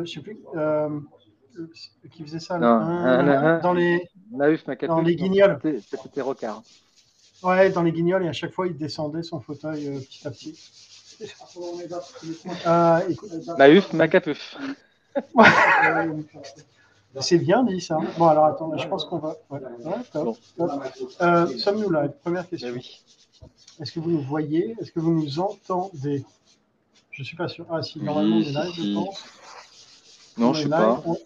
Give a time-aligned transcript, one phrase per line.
[0.00, 0.88] euh, je sais plus, euh,
[2.12, 3.58] qui faisait ça, Non, là, un, un, un.
[3.60, 5.58] dans les, Naïf, Macapus, Dans les non, guignols.
[5.62, 6.62] c'était- Rocard.
[7.42, 10.30] ouais, dans les guignols, et à chaque fois, il descendait son fauteuil euh, petit à
[10.30, 10.58] petit.
[12.66, 14.56] Euh, écoute, Naïf, Macapus.
[17.20, 17.98] c'est bien dit ça.
[18.18, 19.36] Bon, alors attends, je pense qu'on va.
[19.50, 20.68] ouais, ouais, top, Bon.
[20.68, 20.82] top.
[21.20, 22.08] Euh, Sommes-nous là?
[22.08, 22.70] Première question.
[22.72, 23.00] Oui.
[23.80, 24.76] Est-ce que vous nous voyez?
[24.80, 26.24] Est-ce que vous nous entendez?
[27.10, 27.66] Je suis pas sûr.
[27.70, 29.24] Ah, si, normalement, on est live, je pense.
[30.40, 31.02] Non, On je est sais pas.
[31.06, 31.16] On,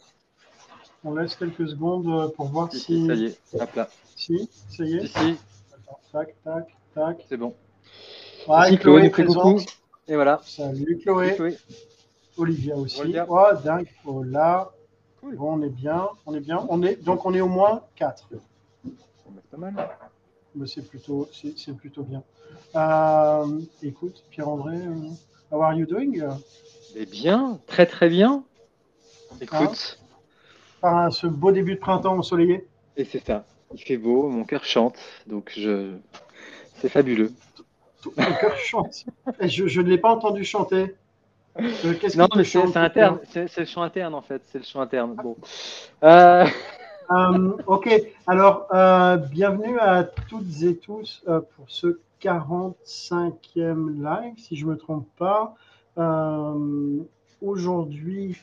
[1.05, 3.07] on laisse quelques secondes euh, pour voir Si, si.
[3.07, 3.39] ça y est.
[3.61, 3.89] Hop là.
[4.17, 5.07] Si, ça y est.
[5.07, 5.39] Si, si,
[5.73, 7.25] Attends, tac, tac, tac.
[7.29, 7.55] c'est bon.
[8.49, 9.43] Ouais, Si, Chloé présente.
[9.43, 9.61] coucou.
[10.09, 10.41] Et voilà.
[10.45, 11.35] Salut Chloé.
[11.37, 11.57] Chloé.
[12.37, 13.01] Olivia aussi.
[13.01, 13.27] Olivia.
[13.29, 13.89] Oh, dingue.
[14.05, 14.73] Oh là.
[15.21, 15.37] Cool.
[15.37, 16.09] Bon, on est bien.
[16.27, 16.67] On est bien.
[16.69, 18.29] On est, donc, on est au moins 4.
[18.33, 18.41] Bon,
[18.85, 19.97] bah, C'est pas mal.
[20.57, 22.23] Mais c'est plutôt, c'est, c'est plutôt bien.
[22.77, 25.09] Euh, écoute, Pierre-André, euh,
[25.51, 26.23] how are you doing?
[26.97, 28.45] Eh bien, très très bien.
[29.41, 29.99] Écoute,
[30.81, 32.67] Par ce beau début de printemps ensoleillé.
[32.97, 33.45] et c'est ça.
[33.75, 35.97] Il fait beau, mon cœur chante, donc je.
[36.81, 37.33] C'est fabuleux.
[38.03, 39.05] Ton cœur chante.
[39.41, 40.95] Et je, je ne l'ai pas entendu chanter.
[41.59, 43.19] Euh, Non, mais c'est interne.
[43.31, 44.43] C'est c'est le chant interne en fait.
[44.51, 45.15] C'est le chant interne.
[45.15, 45.37] Bon.
[46.03, 46.47] Euh,
[47.11, 47.91] Euh, ok,
[48.27, 54.71] alors euh, bienvenue à toutes et tous euh, pour ce 45e live, si je ne
[54.71, 55.55] me trompe pas.
[57.45, 58.37] Aujourd'hui,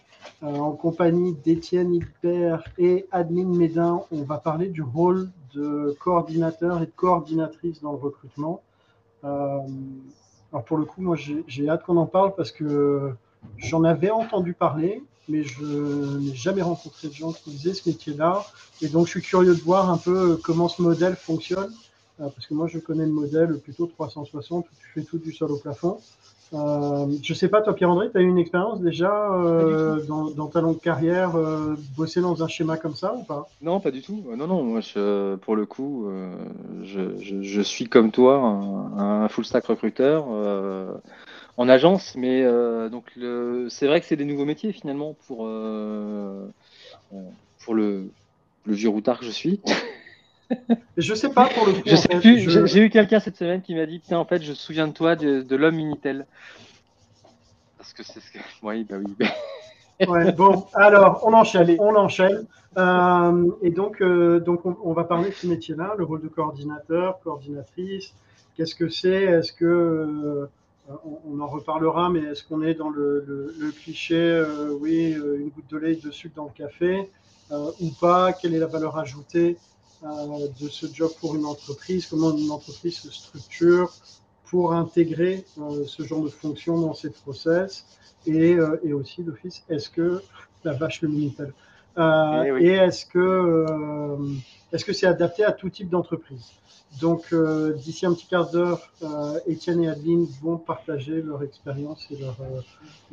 [0.43, 6.83] euh, en compagnie d'Étienne Hibert et Adeline Médin, on va parler du rôle de coordinateur
[6.83, 8.61] et de coordinatrice dans le recrutement.
[9.23, 9.57] Euh,
[10.53, 13.11] alors pour le coup, moi j'ai hâte qu'on en parle parce que
[13.57, 18.45] j'en avais entendu parler, mais je n'ai jamais rencontré de gens qui faisaient ce métier-là.
[18.83, 21.71] Et donc, je suis curieux de voir un peu comment ce modèle fonctionne,
[22.29, 25.51] parce que moi, je connais le modèle plutôt 360, où tu fais tout du sol
[25.51, 25.97] au plafond.
[26.53, 30.47] Euh, je sais pas, toi, Pierre-André, tu as eu une expérience déjà euh, dans, dans
[30.47, 33.47] ta longue carrière, euh, bosser dans un schéma comme ça ou pas?
[33.61, 34.21] Non, pas du tout.
[34.29, 36.35] Euh, Non, non, moi, je, pour le coup, euh,
[36.83, 40.93] je, je- je suis comme toi, un, un full stack recruteur euh,
[41.57, 43.05] en agence, mais euh, donc
[43.69, 46.47] c'est vrai que c'est des nouveaux métiers finalement pour, euh,
[47.13, 47.17] euh,
[47.63, 48.09] pour le,
[48.65, 49.61] le vieux routard que je suis.
[50.97, 51.81] Je sais pas pour le coup.
[51.85, 54.19] Je en sais fait, plus, je- j'ai eu quelqu'un cette semaine qui m'a dit, tiens,
[54.19, 56.27] en fait, je me souviens de toi de, de l'homme Minitel.
[57.77, 58.39] Parce que c'est ce que.
[58.63, 59.27] Oui, bah oui.
[60.07, 62.45] Ouais, bon, alors on enchaîne, on enchaîne.
[62.77, 66.27] Euh, et donc, euh, donc on, on va parler de ce métier-là, le rôle de
[66.27, 68.13] coordinateur, coordinatrice.
[68.55, 69.23] Qu'est-ce que c'est?
[69.23, 70.47] Est-ce que euh,
[71.05, 74.43] on, on en reparlera, mais est-ce qu'on est dans le, le- le cliché
[74.79, 77.09] Oui, une goutte de lait, de sucre dans le café
[77.51, 78.33] ou pas?
[78.33, 79.57] Quelle est la valeur ajoutée?
[80.01, 83.91] De ce job pour une entreprise Comment une entreprise se structure
[84.45, 87.85] pour intégrer euh, ce genre de fonction dans ses process
[88.27, 90.21] et, euh, et aussi d'office, est-ce que
[90.63, 91.53] la vache le Minitel
[91.97, 92.65] euh, Eh oui.
[92.65, 94.17] Et est-ce que euh,
[94.71, 96.51] est-ce que c'est adapté à tout type d'entreprise?
[96.99, 102.05] Donc euh, d'ici un petit quart d'heure, euh, Étienne et Adeline vont partager leur expérience
[102.11, 102.61] et leur, euh,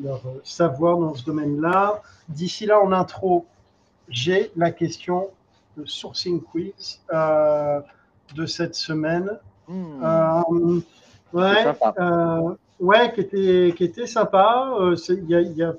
[0.02, 2.02] leur euh, savoir dans ce domaine-là.
[2.28, 3.46] D'ici là, en intro,
[4.08, 5.30] j'ai la question
[5.78, 7.80] de sourcing quiz euh,
[8.34, 9.38] de cette semaine.
[9.68, 10.80] Hmm, Euh,
[11.32, 11.64] ouais,
[12.00, 14.72] euh, ouais, qui était, qui était sympa.
[15.08, 15.74] Il y a, il y a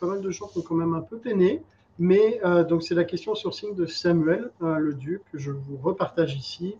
[0.00, 1.62] pas mal de gens qui ont quand même un peu peiné.
[1.98, 6.74] Mais donc, c'est la question sourcing de Samuel Le Duc, que je vous repartage ici.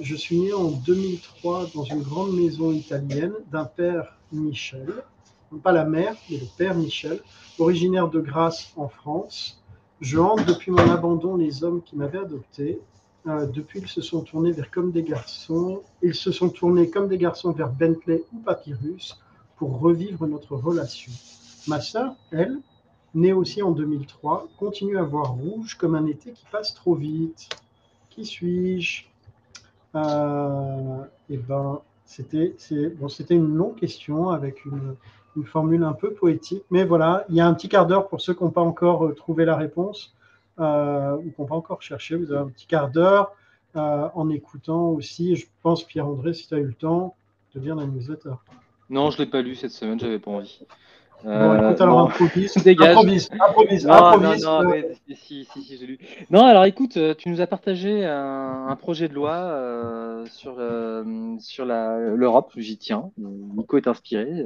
[0.00, 4.90] Je suis né en 2003 dans une grande maison italienne d'un père Michel,
[5.52, 7.20] non pas la mère, mais le père Michel,
[7.58, 9.61] originaire de Grasse en France.
[10.02, 12.80] Je hante depuis mon abandon les hommes qui m'avaient adopté.
[13.28, 15.82] Euh, depuis, ils se sont tournés vers comme des garçons.
[16.02, 19.22] Ils se sont tournés comme des garçons vers Bentley ou Papyrus
[19.56, 21.12] pour revivre notre relation.
[21.68, 22.58] Ma sœur, elle,
[23.14, 27.48] née aussi en 2003, continue à voir rouge comme un été qui passe trop vite.
[28.10, 29.04] Qui suis-je?
[29.94, 32.56] Euh, Eh ben, c'était
[32.98, 34.96] bon, c'était une longue question avec une,
[35.36, 38.20] une formule un peu poétique, mais voilà, il y a un petit quart d'heure pour
[38.20, 40.14] ceux qui n'ont pas encore euh, trouvé la réponse
[40.60, 42.16] euh, ou qui n'ont pas encore cherché.
[42.16, 43.34] Vous avez un petit quart d'heure
[43.76, 47.14] euh, en écoutant aussi, je pense, Pierre-André, si tu as eu le temps,
[47.54, 48.34] de lire la newsletter.
[48.90, 50.60] Non, je l'ai pas lu cette semaine, j'avais pas envie.
[51.24, 52.04] Bon, Euh, écoute, alors non.
[52.06, 52.88] improvise, Dégage.
[52.96, 54.44] improvise, improvise, Non, improvise.
[54.44, 55.98] non, non, mais si, si, si, si, j'ai lu.
[56.30, 60.56] Non, alors écoute, euh, tu nous as partagé un, un projet de loi euh, sur,
[61.40, 63.10] sur la- l'Europe, j'y tiens.
[63.18, 64.44] Nico est inspiré.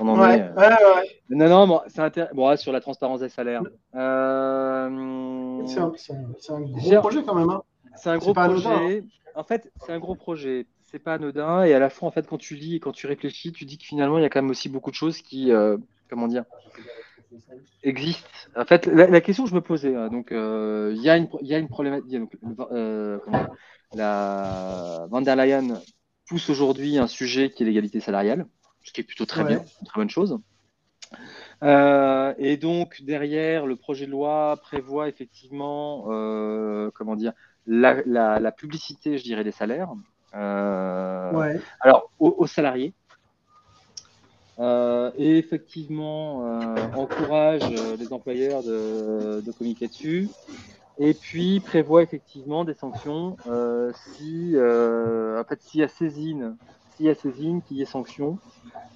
[0.00, 0.42] On en ouais, est.
[0.42, 1.20] euh, ouais, ouais.
[1.30, 3.62] Non, non, bon, c'est intér- bon, sur la transparence des salaires.
[3.94, 7.50] Euh, C'est un, c'est un- c'est un gros projet quand même.
[7.50, 7.62] Hein.
[7.96, 9.04] C'est un gros pas anodin, projet.
[9.34, 10.66] En fait, c'est un gros projet.
[10.82, 11.62] C'est pas anodin.
[11.62, 13.78] Et à la fois, en fait, quand tu lis et quand tu réfléchis, tu dis
[13.78, 15.76] que finalement, il y a quand même aussi beaucoup de choses qui, euh,
[16.10, 16.44] comment dire,
[17.82, 18.50] existe.
[18.56, 21.28] En fait, la, question que je me posais, hein, donc euh, il y, a une,
[21.42, 22.20] y a une problématique.
[22.72, 23.18] Euh,
[23.94, 25.80] la Van der Leyen
[26.28, 28.46] pousse aujourd'hui un sujet qui est l'égalité salariale,
[28.82, 30.38] ce qui est plutôt très bien, une très bonne chose.
[31.62, 36.04] Euh, et donc derrière, le projet de loi prévoit effectivement,
[36.94, 37.32] comment dire,
[37.66, 39.90] la, la, publicité, je dirais, des salaires.
[40.32, 42.94] Alors aux salariés.
[44.60, 50.28] Euh, et effectivement euh, encourage euh, les employeurs de, communiquer dessus.
[50.98, 53.36] Et puis prévoit effectivement des sanctions
[53.94, 56.56] si, en fait, s'il y a saisine,
[56.94, 58.36] s'il y a saisine, qu'il y ait sanction.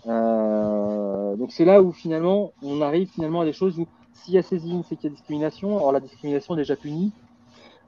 [0.05, 4.43] donc c'est là où finalement on arrive finalement à des choses où s'il y a
[4.43, 5.79] saisine, c'est qu'il y a discrimination.
[5.79, 7.11] Alors la discrimination est déjà punie.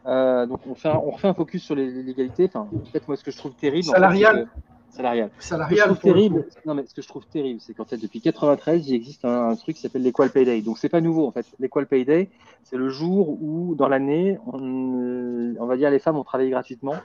[0.07, 2.47] donc on fait, un, on refait un focus sur l'égalité.
[2.47, 3.85] Enfin, peut-être moi ce que je trouve terrible.
[3.85, 4.49] Salarial
[4.97, 5.31] salarial.
[5.39, 8.89] Ce que terrible, non, mais ce que je trouve terrible, c'est qu'en fait, depuis 93,
[8.89, 10.61] il existe un, truc qui s'appelle l'Equal Pay Day.
[10.63, 11.47] Donc, c'est pas nouveau, en fait.
[11.59, 12.31] L'Equal Pay Day,
[12.65, 16.97] c'est le jour où, dans l'année, on, on, va dire, les femmes ont travaillé gratuitement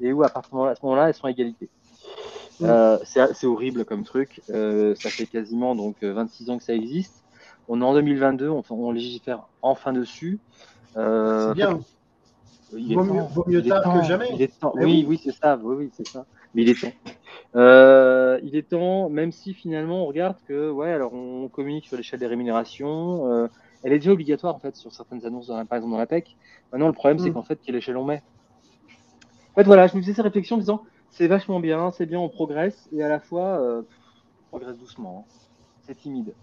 [0.00, 1.68] et où, à, partir de ce moment-là, elles sont à égalité.
[2.62, 4.40] Euh, c'est horrible comme truc.
[4.50, 7.22] Euh, ça fait quasiment donc 26 ans que ça existe.
[7.68, 10.38] On est en 2022, on, on légifère enfin dessus.
[10.96, 11.80] Euh, c'est bien.
[12.76, 14.48] Il vaut, mieux, vaut mieux tard que jamais.
[14.60, 14.72] Temps.
[14.74, 15.58] Oui, oui, oui c'est ça.
[15.62, 16.26] Oui, oui, c'est ça.
[16.54, 16.92] Mais il est temps.
[17.56, 21.96] Euh, il est temps, même si finalement on regarde que, ouais, alors on communique sur
[21.96, 23.30] l'échelle des rémunérations.
[23.30, 23.48] Euh,
[23.82, 26.36] elle est déjà obligatoire en fait sur certaines annonces, dans par exemple dans la PEC.
[26.72, 27.34] Maintenant, le problème, c'est mm.
[27.34, 28.22] qu'en fait, quelle échelle on met
[29.52, 32.18] En fait, voilà, je me faisais ces réflexions en disant c'est vachement bien, c'est bien,
[32.18, 33.82] on progresse, et à la fois, euh,
[34.52, 35.24] on progresse doucement.
[35.26, 35.32] Hein.
[35.82, 36.34] C'est timide.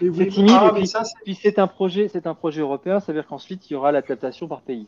[0.00, 0.82] C'est timide, ah, et
[1.24, 3.92] puis, c'est un projet, c'est un projet européen, ça veut dire qu'ensuite il y aura
[3.92, 4.86] l'adaptation par pays.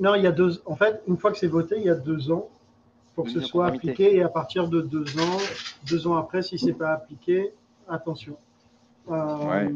[0.00, 0.60] Non, il y a deux.
[0.66, 2.48] En fait, une fois que c'est voté, il y a deux ans,
[3.14, 4.16] pour que ce soit appliqué.
[4.16, 5.38] Et à partir de deux ans,
[5.88, 7.52] deux ans après, si ce n'est pas appliqué,
[7.88, 8.36] attention.
[9.10, 9.68] Euh,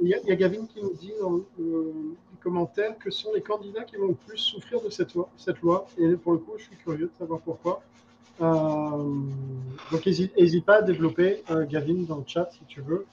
[0.00, 1.94] il y, a Gavin qui nous dit dans le
[2.42, 5.28] commentaire que ce sont les candidats qui vont le plus souffrir de cette loi.
[5.36, 5.86] Cette loi.
[5.98, 7.80] Et pour le coup, je suis curieux de savoir pourquoi.
[8.40, 9.14] Euh,
[9.90, 13.06] donc, n'hésite pas à développer, euh, Gavin, dans le chat si tu veux.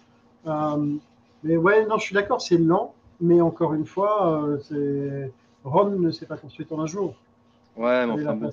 [1.44, 2.94] mais ouais, non, je suis d'accord, c'est lent.
[3.22, 4.50] Mais encore une fois,
[5.64, 7.16] Rome ne s'est pas construite en un jour.
[7.76, 8.50] Ouais, mais enfin,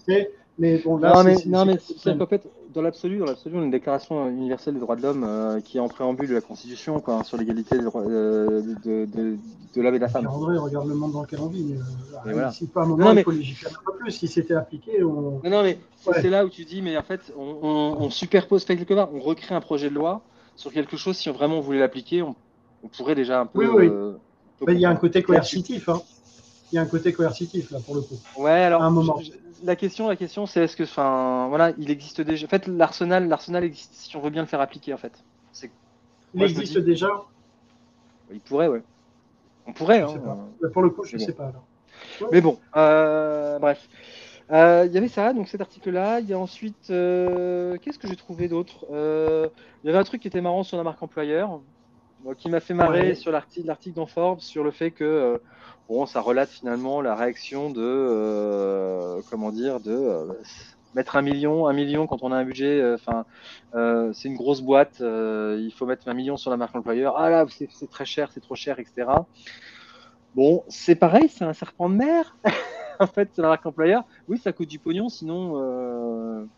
[0.59, 1.79] mais bon, là, non, mais, non, mais
[2.21, 2.43] en fait,
[2.73, 5.77] dans l'absolu, dans l'absolu, on a une déclaration universelle des droits de l'homme euh, qui
[5.77, 9.37] est en préambule de la Constitution, quoi, sur l'égalité euh, de, de,
[9.75, 10.27] de l'homme et de la femme.
[10.27, 11.75] André, regarde le monde dans lequel on vit.
[11.75, 12.51] Euh, voilà.
[12.53, 13.21] Si pas un moment, non, mais...
[13.21, 14.13] il faut légiférer un peu plus.
[14.13, 15.41] Si c'était appliqué, on.
[15.45, 18.65] Non, non mais c'est là où tu dis, mais en fait, on, on, on superpose
[18.65, 20.23] quelque part, on recrée un projet de loi
[20.57, 21.17] sur quelque chose.
[21.17, 22.35] Si vraiment on voulait l'appliquer, on,
[22.83, 23.67] on, pourrait déjà un peu.
[23.67, 23.89] Oui, oui.
[23.89, 24.13] Euh,
[24.69, 25.91] il y a un côté coercitif.
[25.91, 26.01] Hein.
[26.73, 28.19] Il y a un côté coercitif là pour le coup.
[28.39, 28.83] Ouais, alors.
[28.83, 29.21] À un moment
[29.67, 32.47] la question, la question, c'est est-ce que, enfin, voilà, il existe déjà.
[32.47, 35.25] En fait, l'arsenal, l'arsenal existe si on veut bien le faire appliquer, en fait.
[36.35, 37.25] il existe déjà.
[38.33, 38.83] Il pourrait, ouais.
[39.67, 40.03] On pourrait.
[40.03, 41.53] Hein, Pour le coup, je ne sais pas.
[42.31, 43.89] Mais bon, euh, bref.
[44.53, 46.21] Euh, il y avait ça, donc cet article-là.
[46.21, 48.87] Il y a ensuite, euh, qu'est-ce que j'ai trouvé d'autre?
[48.91, 51.61] Il y avait un truc qui était marrant sur la marque employeur,
[52.39, 55.41] qui m'a fait marrer sur l'article, dans Forbes sur le fait que
[55.89, 60.33] bon, ça relate finalement la réaction de, euh, comment dire, de euh,
[60.95, 63.25] mettre un million, un million quand on a un budget, euh, enfin,
[64.13, 67.17] c'est une grosse boîte, il faut mettre un million sur la marque employeur.
[67.17, 69.09] Ah là, c'est très cher, c'est trop cher, etc.
[70.35, 72.37] Bon, c'est pareil, c'est un serpent de mer.
[73.01, 74.05] en fait, c'est la marque employeur.
[74.29, 76.49] Oui, ça coûte du pognon, sinon.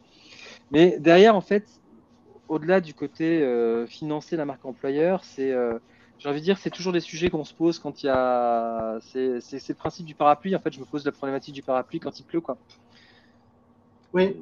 [0.70, 1.64] Mais derrière, en fait,
[2.48, 3.46] au-delà du côté
[3.88, 5.54] financer la marque employeur, c'est
[6.18, 8.98] j'ai envie de dire, c'est toujours des sujets qu'on se pose quand il y a.
[9.00, 10.56] C'est le principe du parapluie.
[10.56, 12.56] En fait, je me pose la problématique du parapluie quand il pleut, quoi.
[14.12, 14.36] Oui.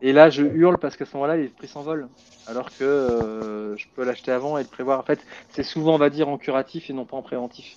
[0.00, 2.08] Et là, je hurle parce qu'à ce moment-là, les prix s'envolent.
[2.46, 5.00] Alors que euh, je peux l'acheter avant et le prévoir.
[5.00, 7.76] En fait, c'est souvent, on va dire, en curatif et non pas en préventif.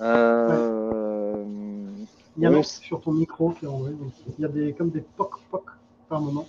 [0.00, 1.44] Euh...
[2.38, 3.92] Il y a sur ton micro qui est en vrai.
[4.38, 5.64] Il y a des, comme des poc-poc
[6.08, 6.48] par moment.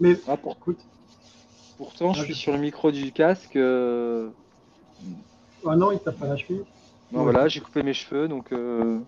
[0.00, 0.52] Mais ah, pour...
[0.52, 0.78] écoute,
[1.78, 3.54] Pourtant, je suis sur le micro du casque.
[3.54, 4.30] Euh,
[5.64, 6.64] ah non, il t'a pas la cheville.
[7.12, 8.52] Non, voilà, j'ai coupé mes cheveux, donc.
[8.52, 8.98] Euh,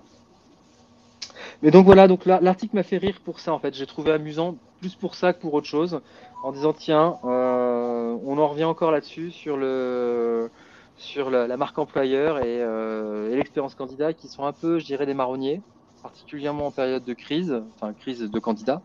[1.63, 3.75] mais donc voilà, donc l'article m'a fait rire pour ça en fait.
[3.75, 6.01] J'ai trouvé amusant plus pour ça que pour autre chose,
[6.45, 10.49] en disant tiens, euh, on en revient encore là-dessus sur le
[10.97, 15.15] sur la, marque employeur et, et l'expérience candidat qui sont un peu, je dirais, des
[15.15, 15.61] marronniers,
[16.03, 18.83] particulièrement en période de crise, enfin crise de candidats.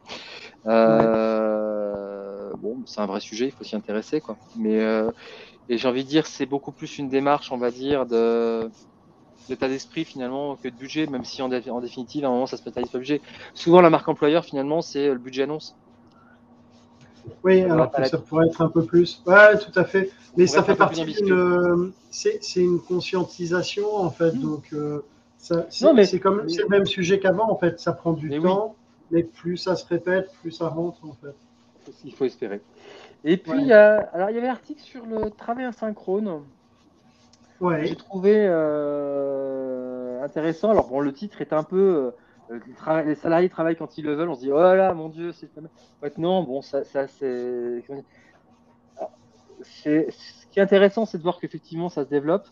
[0.65, 1.34] Euh,
[2.85, 4.37] c'est un vrai sujet, il faut s'y intéresser, quoi.
[4.57, 5.11] Mais euh,
[5.69, 8.69] et j'ai envie de dire, c'est beaucoup plus une démarche, on va dire, de
[9.49, 12.57] d'état d'esprit finalement que de budget, même si en, en, définitive, à un moment, ça
[12.57, 13.21] se spécialise pas budget.
[13.53, 15.75] Souvent, la marque employeur, finalement, c'est le budget annonce.
[17.43, 19.21] Oui, alors que ça pourrait être un peu plus.
[19.25, 20.11] Ouais, tout à fait.
[20.37, 21.91] Mais ça fait partie d'une.
[22.09, 24.31] C'est une conscientisation, en fait.
[24.31, 24.41] Hmm.
[24.41, 25.01] Donc, euh,
[25.37, 27.79] c'est comme c'est le même sujet qu'avant, en fait.
[27.79, 28.75] Ça prend du temps,
[29.11, 31.35] mais plus ça se répète, plus ça rentre, en fait.
[32.03, 32.61] Il faut espérer.
[33.23, 34.09] Et puis, il y a...
[34.13, 36.43] alors, il y avait un article sur le travail asynchrone.
[37.61, 37.85] Ouais.
[37.85, 40.71] J'ai trouvé euh, intéressant.
[40.71, 42.11] Alors, bon, le titre est un peu.
[42.51, 42.59] Euh,
[43.05, 44.29] les salariés travaillent quand ils le veulent.
[44.29, 45.49] On se dit, oh là, mon Dieu, c'est.
[46.01, 47.83] Maintenant, bon, ça, ça c'est.
[49.63, 52.45] Ce qui est intéressant, c'est de voir qu'effectivement, ça se développe.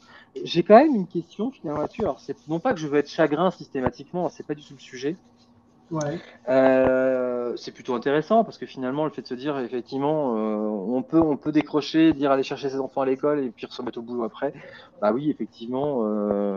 [0.44, 2.02] J'ai quand même une question finalement là-dessus.
[2.04, 4.80] Alors, c'est non pas que je veux être chagrin systématiquement, c'est pas du tout le
[4.80, 5.16] sujet.
[6.50, 11.38] Euh, c'est plutôt intéressant parce que finalement, le fait de se dire effectivement, euh, on
[11.38, 14.24] peut décrocher, dire aller chercher ses enfants à l'école et puis se remettre au boulot
[14.24, 14.54] après.
[15.02, 16.56] Bah oui, effectivement, euh,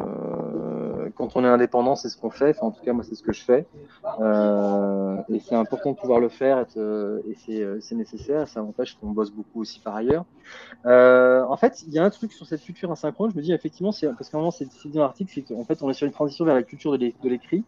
[1.16, 2.56] quand on est indépendant, c'est ce qu'on fait.
[2.60, 3.66] en tout cas, moi, c'est ce que je fais.
[5.28, 7.34] et c'est important de pouvoir le faire et
[7.80, 8.48] c'est nécessaire.
[8.48, 10.24] Ça n'empêche qu'on bosse beaucoup aussi par ailleurs.
[10.84, 13.30] en fait, il y a un truc sur cette culture asynchrone.
[13.30, 15.90] Je me dis effectivement, parce qu'à un moment, c'est dans l'article, c'est qu'en fait, on
[15.90, 17.64] est sur une transition vers la culture de l'écrit.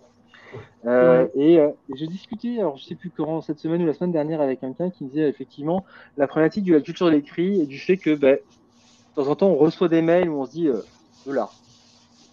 [0.87, 4.13] Euh, et, euh, j'ai discuté, alors je sais plus quand, cette semaine ou la semaine
[4.13, 5.85] dernière, avec quelqu'un qui me disait effectivement
[6.17, 9.37] la problématique de la culture de l'écrit et du fait que ben, de temps en
[9.37, 10.81] temps on reçoit des mails où on se dit euh,
[11.27, 11.49] là,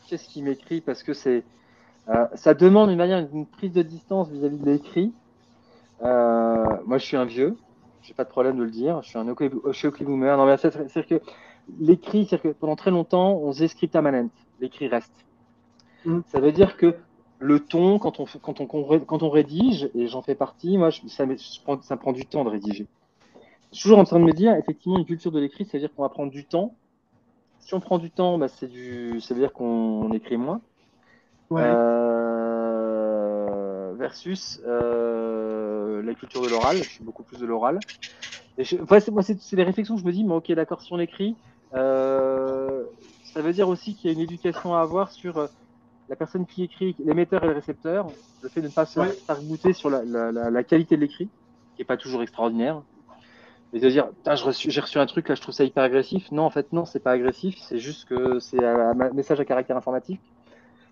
[0.07, 0.81] qu'est-ce qu'il m'écrit?
[0.81, 1.43] Parce que c'est
[2.35, 5.11] ça demande une manière une prise de distance vis-à-vis de l'écrit.
[6.01, 7.57] moi, je suis un vieux,
[8.03, 9.01] j'ai pas de problème de le dire.
[9.01, 10.37] Je suis un OK boomer.
[10.37, 11.19] Non, mais c'est-à-dire que
[11.79, 14.29] l'écrit, c'est-à-dire que pendant très longtemps, on faisait script manent
[14.59, 15.25] L'écrit reste.
[16.05, 16.19] Mm.
[16.27, 16.95] Ça veut dire que
[17.45, 21.25] le ton, quand on, quand on, quand on rédige, et j'en fais partie, moi, ça,
[21.81, 22.87] ça prend du temps de rédiger.
[23.71, 25.79] Je suis toujours en train de me dire, effectivement, une culture de l'écrit, ça veut
[25.79, 26.73] dire qu'on va prendre du temps.
[27.59, 30.61] Si on prend du temps, bah, c'est du, ça veut dire qu'on écrit moins.
[31.51, 31.85] Euh,
[33.95, 37.79] versus euh, la culture de l'oral, je suis beaucoup plus de l'oral.
[38.89, 41.35] moi, c'est des réflexions que je me dis, mais ok, d'accord, si on écrit,
[41.75, 42.83] euh,
[43.23, 45.47] ça veut dire aussi qu'il y a une éducation à avoir sur
[46.09, 48.07] la personne qui écrit, l'émetteur et le récepteur,
[48.41, 51.29] le fait de ne pas se faire goûter sur la, qualité de l'écrit,
[51.75, 52.81] qui n'est pas toujours extraordinaire,
[53.73, 56.31] et de dire, j'ai reçu un truc, là, je trouve ça hyper agressif.
[56.31, 59.75] Non, en fait, non, c'est pas agressif, c'est juste que c'est un message à caractère
[59.75, 60.21] informatique.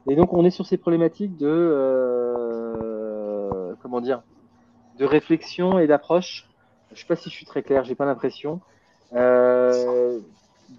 [0.10, 2.74] Et donc, on est sur ces problématiques de, euh,
[3.82, 4.24] comment dire,
[4.98, 6.50] de réflexion et d'approche.
[6.92, 8.60] Je sais pas si je suis très clair, j'ai pas l'impression.
[9.14, 10.20] Euh,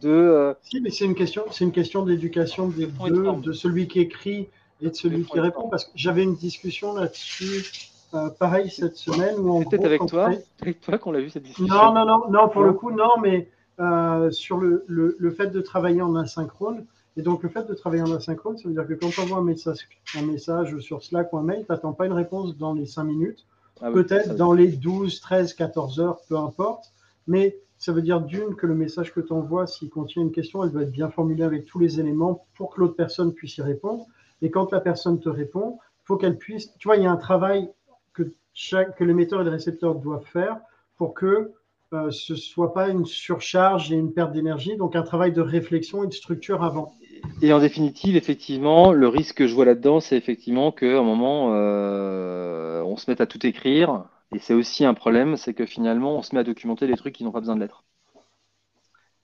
[0.00, 0.10] de.
[0.10, 4.00] Euh, si, mais c'est une question, c'est une question d'éducation des deux, de celui qui
[4.00, 4.48] écrit
[4.80, 7.90] et de celui qui répond, parce que j'avais une discussion là-dessus.
[8.14, 11.74] Euh, pareil cette semaine où peut-être avec toi, avec toi qu'on l'a vu cette discussion?
[11.74, 13.48] Non, non, non, non, pour le coup, non, mais
[13.80, 16.86] euh, sur le, le, fait de travailler en asynchrone.
[17.16, 19.38] Et donc, le fait de travailler en asynchrone, ça veut dire que quand tu envoies
[19.38, 19.78] un message,
[20.16, 23.02] un message sur Slack ou un mail, tu n'attends pas une réponse dans les 5
[23.04, 23.44] minutes,
[23.80, 26.92] ah peut-être dans les 12, 13, 14 heures, peu importe.
[27.26, 30.64] Mais ça veut dire d'une que le message que tu envoies, s'il contient une question,
[30.64, 33.60] elle doit être bien formulée avec tous les éléments pour que l'autre personne puisse y
[33.60, 34.06] répondre.
[34.40, 36.74] Et quand la personne te répond, faut qu'elle puisse.
[36.78, 37.68] Tu vois, il y a un travail
[38.14, 38.22] que,
[38.54, 40.60] chaque, que l'émetteur et le récepteur doivent faire
[40.96, 41.52] pour que
[41.92, 44.78] euh, ce ne soit pas une surcharge et une perte d'énergie.
[44.78, 46.94] Donc, un travail de réflexion et de structure avant.
[47.42, 51.50] Et en définitive, effectivement, le risque que je vois là-dedans, c'est effectivement qu'à un moment,
[51.52, 56.16] euh, on se mette à tout écrire et c'est aussi un problème, c'est que finalement,
[56.16, 57.84] on se met à documenter des trucs qui n'ont pas besoin de l'être.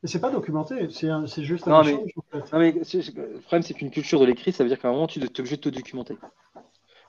[0.02, 2.00] Mais c'est pas documenté, c'est juste un échange.
[2.52, 5.06] non, mais le problème, c'est qu'une culture de l'écrit, ça veut dire qu'à un moment,
[5.06, 6.16] tu es obligé de te documenter.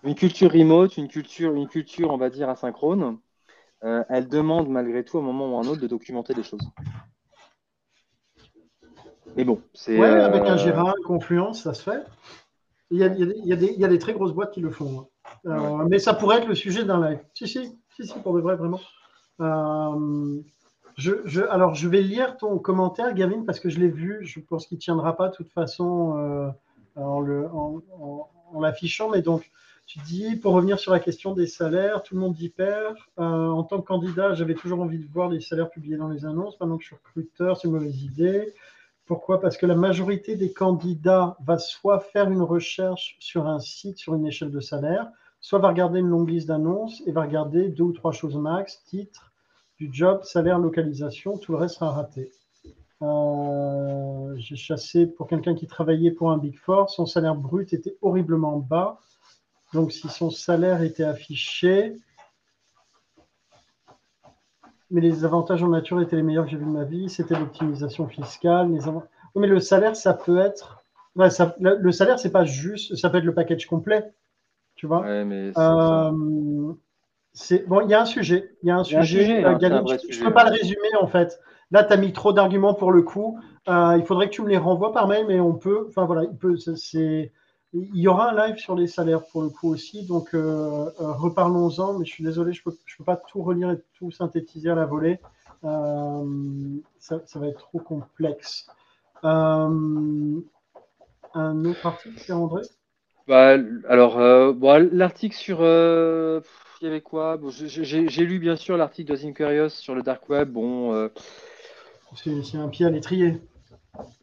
[0.04, 3.20] Une culture remote, une culture, une culture on va dire, asynchrone,
[3.84, 6.44] euh, elle demande malgré tout, à un moment ou à un autre, de documenter des
[6.44, 6.68] choses.
[9.38, 9.98] Mais bon, c'est.
[9.98, 12.04] Ouais, avec un Gérard, euh, Confluence, ça se fait.
[12.90, 14.60] Il y, a, il, y a des, il y, a, des, très grosses boîtes qui
[14.60, 15.08] le font.
[15.46, 15.86] Hein.
[15.90, 17.20] Mais ça pourrait être le sujet d'un live.
[17.34, 17.80] Si, si.
[17.96, 18.80] Si, si, pour de vrai, vraiment.
[19.40, 20.42] Euh,
[20.98, 24.20] je, alors, je vais lire ton commentaire, Gavin, parce que je l'ai vu.
[24.26, 26.50] Je pense qu'il ne tiendra pas de toute façon euh,
[26.96, 29.10] en, l'affichant.
[29.10, 29.50] Mais donc,
[29.88, 32.96] tu dis, pour revenir sur la question des salaires, tout le monde y perd.
[33.20, 36.26] Euh, en tant que candidat, j'avais toujours envie de voir les salaires publiés dans les
[36.26, 36.60] annonces.
[36.60, 38.54] Maintenant que je suis recruteur, c'est une mauvaise idée.
[39.06, 39.42] Pourquoi?
[39.42, 44.14] Parce que la majorité des candidats va soit faire une recherche sur un site sur
[44.14, 45.10] une échelle de salaire,
[45.42, 48.84] soit va regarder une longue liste d'annonces et va regarder deux ou trois choses max,
[48.86, 49.34] titre
[49.78, 52.32] du job, salaire, localisation, tout le reste sera raté.
[53.02, 57.98] Euh, j'ai chassé pour quelqu'un qui travaillait pour un Big Four, son salaire brut était
[58.04, 59.00] horriblement bas.
[59.74, 61.96] Donc si son salaire était affiché,
[64.92, 67.40] mais les avantages en nature étaient les meilleurs que j'ai vus de ma vie, c'était
[67.40, 68.72] l'optimisation fiscale.
[68.72, 68.82] Les
[69.36, 70.84] Mais le salaire, ça peut être...
[71.16, 74.14] le salaire, c'est pas juste, ça peut être le package complet
[74.82, 75.04] tu vois.
[75.26, 76.74] mais euh,
[77.34, 78.58] c'est bon, il y a un sujet.
[78.64, 81.40] Il y a un sujet, hein, je ne peux pas le résumer en fait.
[81.70, 83.40] Là, tu as mis trop d'arguments pour le coup.
[83.68, 85.86] Euh, il faudrait que tu me les renvoies par mail, mais on peut.
[85.88, 86.58] Enfin voilà, il peut.
[86.58, 87.32] C'est.
[87.74, 91.12] Il y aura un live sur les salaires pour le coup aussi, donc euh, euh,
[91.12, 92.00] reparlons-en.
[92.00, 94.76] Mais je suis désolé, je peux, je peux pas tout relire et tout synthétiser à
[94.76, 95.20] la volée.
[95.62, 98.66] Ça, ça, va être trop complexe.
[99.22, 100.42] un
[101.36, 102.64] autre article, André
[103.32, 103.58] bah,
[103.88, 105.64] alors, bon, l'article sur
[106.82, 107.40] il y avait quoi?
[107.50, 110.50] J'ai lu bien sûr l'article de Curious sur le dark web.
[110.50, 111.10] Bon, euh...
[112.16, 113.40] c'est un pied à l'étrier.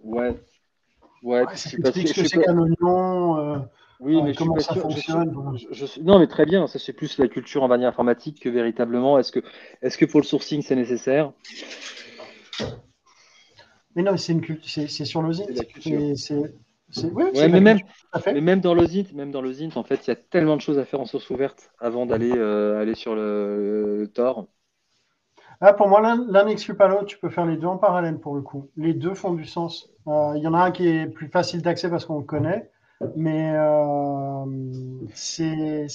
[0.03, 0.35] Ouais.
[1.23, 1.41] Ouais.
[1.41, 3.39] ouais je pas, ce que c'est qu'un oignon.
[3.39, 3.59] Euh,
[4.01, 5.33] oui, mais comment ça fonctionne.
[6.03, 6.67] non, mais très bien.
[6.67, 9.19] Ça, c'est plus la culture en vanille informatique que véritablement.
[9.21, 9.41] Est-ce que,
[9.83, 11.33] est que pour le sourcing, c'est nécessaire?
[13.95, 16.43] Mais non, c'est une c'est
[16.89, 17.79] le C'est mais, même,
[18.27, 20.79] mais même dans l'OSINT, même dans l'OSINT, en fait, il y a tellement de choses
[20.79, 24.47] à faire en source ouverte avant d'aller euh, aller sur le, Tor.
[25.61, 27.07] Ah, pour moi, l'un n'exclut pas l'autre.
[27.07, 28.71] Tu peux faire les deux en parallèle pour le coup.
[28.77, 29.91] Les deux font du sens.
[30.07, 32.71] Euh, il y en a un qui est plus facile d'accès parce qu'on le connaît.
[33.17, 34.45] Mais euh,
[35.15, 35.87] c'est,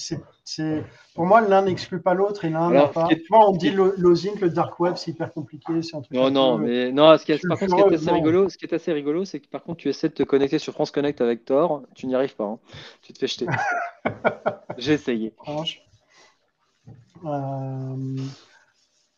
[1.14, 3.08] pour moi, l'un n'exclut pas l'autre et l'un n'a pas.
[3.30, 5.82] on dit l'OSINT, le dark web, c'est hyper compliqué.
[5.82, 7.94] C'est un truc non, non, mais non, ce qui est, par contre, ce qui est
[7.94, 10.22] assez rigolo, ce qui est assez rigolo, c'est que par contre, tu essaies de te
[10.22, 12.44] connecter sur France Connect avec Tor, tu n'y arrives pas.
[12.44, 12.58] Hein.
[13.02, 13.46] Tu te fais jeter.
[14.78, 15.34] J'ai essayé.
[17.26, 18.16] Euh,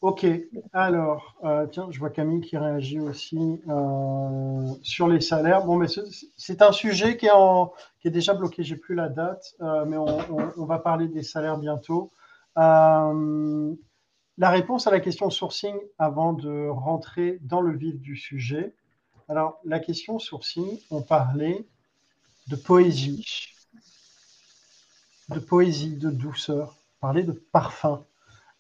[0.02, 0.26] Ok,
[0.74, 5.64] alors, euh, tiens, je vois Camille qui réagit aussi euh, sur les salaires.
[5.64, 5.86] Bon, mais
[6.36, 10.78] c'est un sujet qui est, déjà bloqué, j'ai plus la date, euh, mais on, va
[10.78, 12.10] parler des salaires bientôt.
[12.56, 12.90] la
[14.38, 18.74] réponse à la question sourcing avant de rentrer dans le vif du sujet.
[19.28, 21.66] Alors, la question sourcing, on parlait
[22.48, 23.24] de poésie,
[25.30, 28.04] de poésie, de douceur, on parlait de parfum.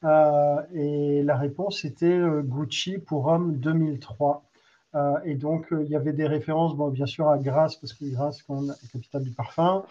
[0.04, 4.44] Euh, et la réponse était euh, Gucci pour homme 2003.
[4.94, 8.04] Euh, et donc, il y avait des références, bon, bien sûr, à Grasse, parce que
[8.04, 9.84] Grasse, quand la capitale du parfum.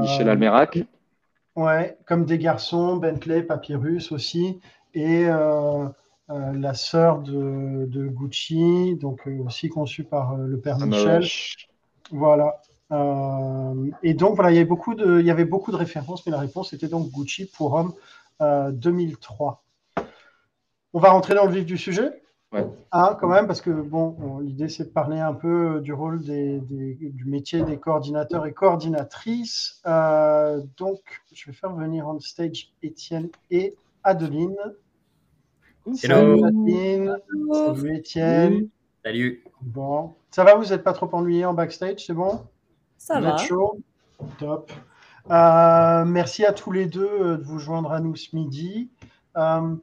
[0.00, 0.78] Michel Almerac.
[1.56, 4.60] Ouais, comme des garçons, Bentley, Papyrus aussi.
[4.94, 5.26] Et
[6.28, 11.24] la sœur de, de, Gucci, donc aussi conçue par le père Michel.
[12.12, 12.62] Voilà.
[14.02, 16.32] et donc, voilà, il y, avait beaucoup de, il y avait beaucoup de références, mais
[16.32, 17.92] la réponse était donc Gucci pour homme
[18.40, 19.62] 2003.
[19.98, 20.02] Euh,
[20.92, 22.22] on va rentrer dans le vif du sujet.
[22.52, 22.66] Ouais.
[22.90, 26.58] Ah, quand même, parce que bon, l'idée c'est de parler un peu du rôle des,
[26.60, 29.80] du métier des coordinateurs et coordinatrices.
[29.86, 31.00] Euh, donc,
[31.32, 34.56] je vais faire venir on stage Étienne et Adeline.
[35.94, 37.16] Salut Adeline.
[37.52, 38.68] Salut Étienne.
[39.04, 39.44] Salut.
[39.62, 42.40] Bon, ça va, vous n'êtes pas trop ennuyé en backstage, c'est bon?
[42.98, 43.36] Ça va.
[43.36, 43.78] chaud?
[44.38, 44.72] Top.
[45.30, 48.90] Euh, merci à tous les deux euh, de vous joindre à nous ce midi.
[49.36, 49.76] Euh,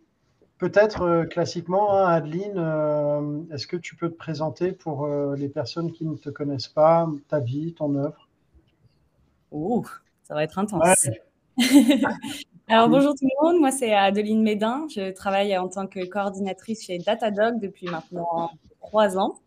[0.58, 6.16] peut-être classiquement, hein, Adeline, est-ce que tu peux te présenter pour les personnes qui ne
[6.16, 8.28] te connaissent pas, ta vie, ton œuvre?
[9.52, 9.86] Oh,
[10.24, 11.08] ça va être intense.
[12.68, 16.86] Alors bonjour tout le monde, moi c'est Adeline Médin, je travaille en tant que coordinatrice
[16.86, 19.40] chez Datadog depuis maintenant trois ans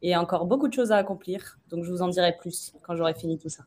[0.00, 3.14] et encore beaucoup de choses à accomplir, donc je vous en dirai plus quand j'aurai
[3.14, 3.64] fini tout ça.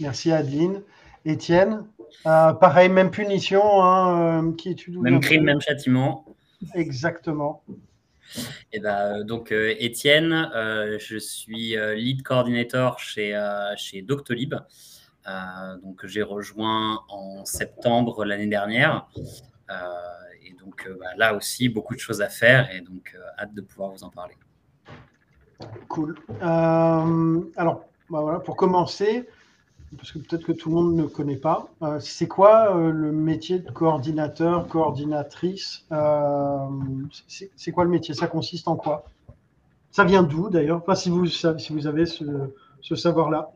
[0.00, 0.82] Merci Adeline.
[1.26, 1.84] Étienne,
[2.26, 4.76] euh, pareil, même punition, hein, euh, qui.
[4.88, 6.24] Même crime, même châtiment.
[6.74, 7.62] Exactement.
[8.36, 10.48] Et eh ben, donc euh, Étienne,
[10.98, 13.40] je suis lead coordinator chez,
[13.76, 14.54] chez Doctolib.
[15.82, 19.08] donc j'ai rejoint en septembre l'année dernière.
[20.44, 23.90] et donc bah, là aussi, beaucoup de choses à faire et donc hâte de pouvoir
[23.90, 24.34] vous en parler.
[25.88, 26.16] Cool.
[26.40, 29.28] alors, bah, voilà, pour commencer,
[29.94, 31.68] parce que peut-être que tout le monde ne connaît pas.
[31.82, 36.66] Euh, c'est quoi euh, le métier de coordinateur, coordinatrice euh,
[37.28, 38.14] C'est quoi le métier?
[38.14, 39.04] Ça consiste en quoi?
[39.90, 40.82] Ça vient d'où d'ailleurs?
[40.84, 43.50] Pas si vous, si vous avez ce, savoir-là.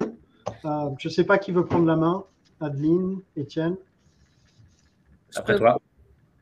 [0.65, 2.25] je ne sais pas qui veut prendre la main.
[2.61, 3.77] Adeline, Étienne?
[5.35, 5.81] Après toi.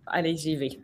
[0.07, 0.81] Allez, j'y vais.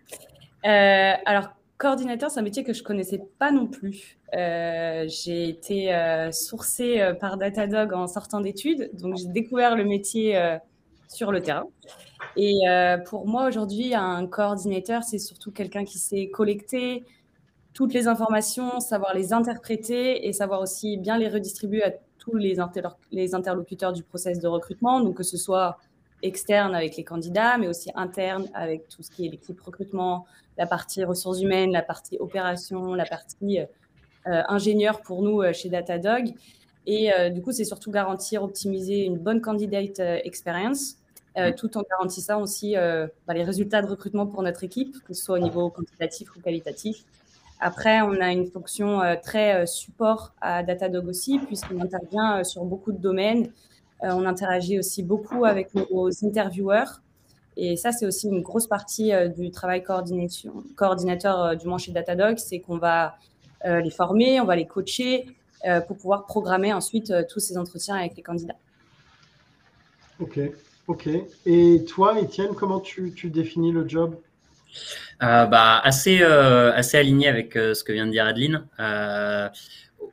[0.63, 4.19] alors, coordinateur, c'est un métier que je connaissais pas non plus.
[4.37, 9.85] Euh, j'ai été euh, sourcée euh, par Datadog en sortant d'études, donc j'ai découvert le
[9.85, 10.59] métier
[11.09, 11.67] sur le terrain.
[12.37, 12.61] Et
[13.07, 17.05] pour moi aujourd'hui, un coordinateur, c'est surtout quelqu'un qui sait collecter
[17.73, 22.59] toutes les informations, savoir les interpréter et savoir aussi bien les redistribuer à tous les
[23.35, 25.79] interlocuteurs du process de recrutement, donc que ce soit
[26.25, 30.67] externe avec les candidats, mais aussi interne avec tout ce qui est l'équipe recrutement, la
[30.67, 33.61] partie ressources humaines, la partie opération, la partie
[34.27, 36.33] euh, ingénieur pour nous euh, chez Datadog.
[36.87, 40.97] Et euh, du coup, c'est surtout garantir, optimiser une bonne candidate experience
[41.37, 41.53] mm.
[41.57, 45.39] tout en garantissant aussi bah, les résultats de recrutement pour notre équipe, que ce soit
[45.39, 47.05] au niveau quantitatif ou qualitatif.
[47.61, 52.99] Après, on a une fonction très support à Datadog aussi, puisqu'on intervient sur beaucoup de
[52.99, 53.51] domaines.
[54.03, 57.01] On interagit aussi beaucoup avec nos intervieweurs.
[57.57, 62.61] Et ça, c'est aussi une grosse partie du travail coordinateur du moins chez Datadog, c'est
[62.61, 63.17] qu'on va
[63.65, 65.27] les former, on va les coacher,
[65.67, 68.57] euh, pour pouvoir programmer ensuite euh, tous ces entretiens avec les candidats.
[70.21, 70.39] Ok,
[70.87, 71.09] ok.
[71.47, 74.19] Et toi, Étienne, comment tu, définis le job?
[75.23, 78.67] Euh, bah, assez, assez aligné avec ce que vient de dire Adeline.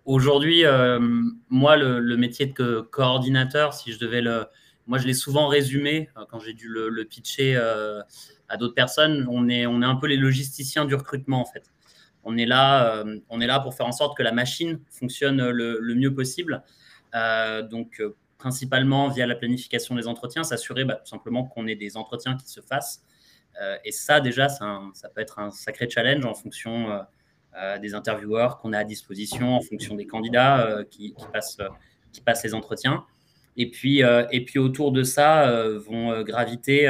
[0.05, 0.63] Aujourd'hui,
[1.49, 4.45] moi, le, métier de coordinateur, si je devais le.
[4.87, 9.27] Moi, je l'ai souvent résumé quand j'ai dû le, pitcher à d'autres personnes.
[9.29, 11.71] On est, on est un peu les logisticiens du recrutement, en fait.
[12.23, 15.49] On est là, euh, on est là pour faire en sorte que la machine fonctionne
[15.49, 16.63] le, mieux possible.
[17.15, 21.75] Euh, donc, euh, principalement via la planification des entretiens, s'assurer bah, tout simplement qu'on ait
[21.75, 23.03] des entretiens qui se fassent.
[23.83, 26.89] et ça, déjà, ça, peut être un sacré challenge en fonction
[27.81, 31.57] des intervieweurs qu'on a à disposition, en fonction des candidats qui, passent,
[32.13, 33.03] qui passent les entretiens.
[33.57, 36.87] Et puis, et puis autour de ça vont graviter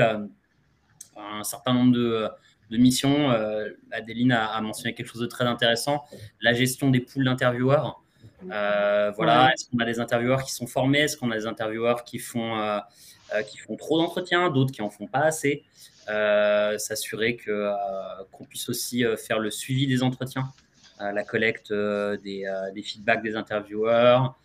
[1.17, 2.29] un certain nombre de,
[2.71, 3.31] de mission.
[3.31, 6.03] Euh, Adeline a, mentionné quelque chose de très intéressant,
[6.41, 8.01] la gestion des poules d'intervieweurs.
[8.49, 10.99] Euh, voilà, est-ce qu'on a des intervieweurs qui sont formés?
[10.99, 12.79] Est-ce qu'on a des intervieweurs qui font, euh,
[13.47, 15.63] qui font trop d'entretiens, d'autres qui en font pas assez?
[16.07, 17.71] S'assurer que
[18.31, 20.49] qu'on puisse aussi faire le suivi des entretiens,
[20.99, 24.35] la collecte des, des, feedbacks des intervieweurs,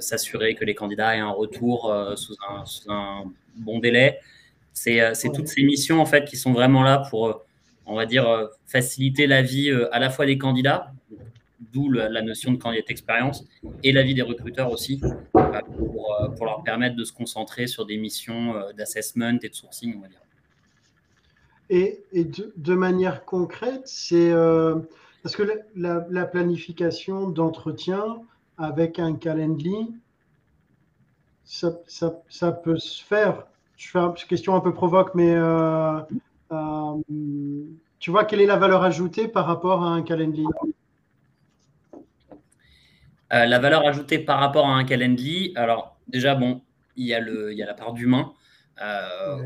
[0.00, 2.36] s'assurer que les candidats aient un retour sous
[2.88, 3.24] un,
[3.56, 4.20] bon délai,
[4.88, 7.34] euh, c'est toutes ces missions en fait qui sont vraiment là pour, euh,
[7.86, 10.92] on va dire, euh, faciliter la vie à la fois des candidats,
[11.72, 13.44] d'où la notion de candidat expérience,
[13.82, 15.00] et la vie des recruteurs aussi,
[15.32, 20.08] pour, leur permettre de se concentrer sur des missions d'assessment et de sourcing, on va
[20.08, 20.23] dire.
[21.70, 24.32] Et, de, manière concrète, c'est
[25.22, 25.42] parce que
[25.74, 28.20] la, planification d'entretien
[28.58, 29.94] avec un calendly,
[31.44, 31.70] ça,
[32.62, 33.46] peut se faire
[33.76, 36.00] je fais une question un peu provoque, mais euh,
[36.52, 36.94] euh,
[37.98, 40.44] tu vois, quelle est la valeur ajoutée par rapport à un Calendly?
[43.32, 46.62] Euh, La valeur ajoutée par rapport à un Calendly, alors déjà, bon,
[46.96, 48.32] il y a, le, il y a la part d'humain.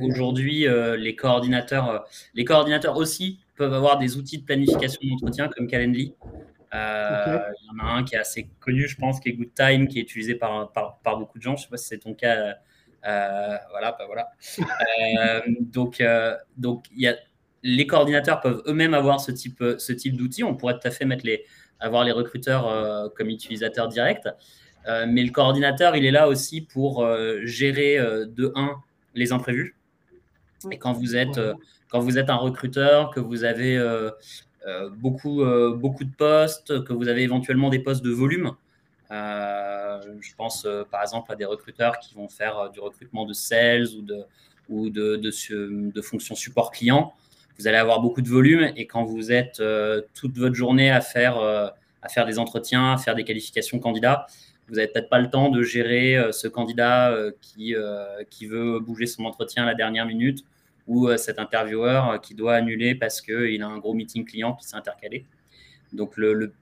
[0.01, 0.67] Aujourd'hui,
[0.99, 6.15] les, coordinateurs, les coordinateurs aussi peuvent avoir des outils de planification d'entretien comme Calendly.
[6.73, 9.99] Il y en a un qui est assez connu, je pense, qui est GoodTime, qui
[9.99, 11.57] est utilisé par, par, par beaucoup de gens.
[11.57, 12.57] Je ne sais pas si c'est ton cas,
[13.07, 14.29] euh, voilà, bah voilà.
[15.21, 17.17] Euh, donc, euh, donc y a,
[17.63, 20.45] les coordinateurs peuvent eux-mêmes avoir ce type, ce type d'outils.
[20.45, 21.45] On pourrait tout à fait mettre les,
[21.81, 24.29] avoir les recruteurs comme utilisateurs directs.
[24.87, 27.07] mais le coordinateur, il est là aussi pour
[27.45, 28.77] gérer de un
[29.15, 29.75] les imprévus.
[30.71, 31.41] Et quand vous êtes,
[31.91, 33.79] quand vous êtes un recruteur, que vous avez
[34.97, 35.45] beaucoup,
[35.77, 38.57] beaucoup de postes, que vous avez éventuellement des postes de volume,
[39.11, 43.25] euh, je pense euh, par exemple à des recruteurs qui vont faire euh, du recrutement
[43.25, 44.25] de sales ou de,
[44.69, 47.15] ou de, de, fonctions support client.
[47.59, 49.63] Vous allez avoir beaucoup de volume et quand vous êtes
[50.15, 54.27] toute votre journée à faire, à faire des entretiens, à faire des qualifications candidats,
[54.69, 57.75] vous n'avez peut-être pas le temps de gérer ce candidat qui,
[58.31, 60.45] qui veut bouger son entretien à la dernière minute
[60.87, 64.77] ou cet intervieweur qui doit annuler parce qu'il a un gros meeting client qui s'est
[64.77, 65.25] intercalé.
[65.93, 66.53] Donc le, le,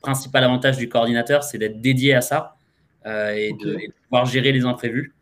[0.00, 2.56] principal avantage du coordinateur, c'est d'être dédié à ça
[3.06, 5.12] euh, et, de, pouvoir gérer les imprévus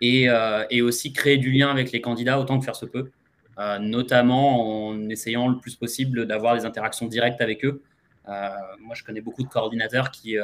[0.00, 3.10] et, euh, et, aussi créer du lien avec les candidats autant que faire se peut,
[3.58, 7.82] euh, notamment en essayant le plus possible d'avoir des interactions directes avec eux.
[8.26, 10.36] moi, je connais beaucoup de coordinateurs qui,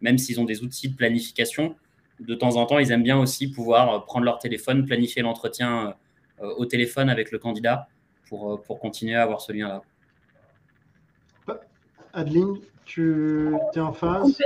[0.00, 1.76] même s'ils ont des outils de planification,
[2.20, 5.94] de temps en temps, ils aiment bien aussi pouvoir prendre leur téléphone, planifier l'entretien
[6.40, 7.88] au téléphone avec le candidat
[8.28, 9.82] pour, pour continuer à avoir ce lien-là.
[12.12, 14.36] Adeline, tu es en phase?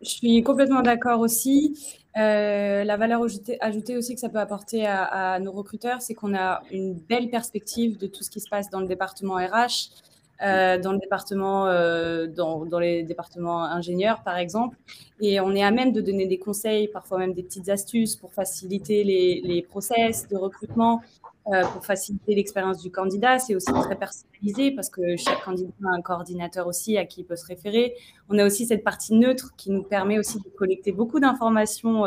[0.00, 2.00] Je suis complètement d'accord aussi.
[2.16, 3.22] Euh, la valeur
[3.60, 7.98] ajoutée, aussi que ça peut apporter à, nos recruteurs, c'est qu'on a une belle perspective
[7.98, 9.90] de tout ce qui se passe dans le département RH,
[10.42, 14.76] euh, dans le département, euh, dans, les départements ingénieurs, par exemple.
[15.20, 18.32] Et on est à même de donner des conseils, parfois même des petites astuces pour
[18.32, 21.00] faciliter les, les process de recrutement,
[21.52, 23.38] euh, pour faciliter l'expérience du candidat.
[23.38, 27.24] C'est aussi très personnalisé parce que chaque candidat a un coordinateur aussi à qui il
[27.24, 27.94] peut se référer.
[28.28, 32.04] On a aussi cette partie neutre qui nous permet aussi de collecter beaucoup d'informations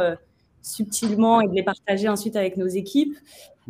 [0.61, 3.15] subtilement et de les partager ensuite avec nos équipes.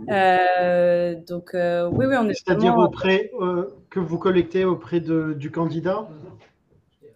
[0.10, 2.34] Euh, donc oui, oui, on est.
[2.34, 3.32] C'est-à-dire auprès
[3.90, 6.08] que vous collectez auprès de, du candidat?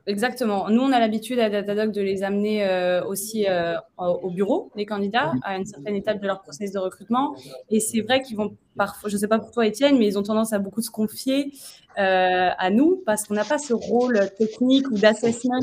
[0.08, 0.70] Exactement.
[0.70, 4.86] Nous, on a l'habitude à Datadog de les amener euh, aussi euh, au bureau, les
[4.86, 7.36] candidats, à une certaine étape de leur process de recrutement.
[7.70, 10.18] Et c'est vrai qu'ils vont parfois, je ne sais pas pour toi, Étienne, mais ils
[10.18, 11.54] ont tendance à beaucoup se confier
[11.98, 15.60] euh, à nous parce qu'on n'a pas ce rôle technique ou d'assessment.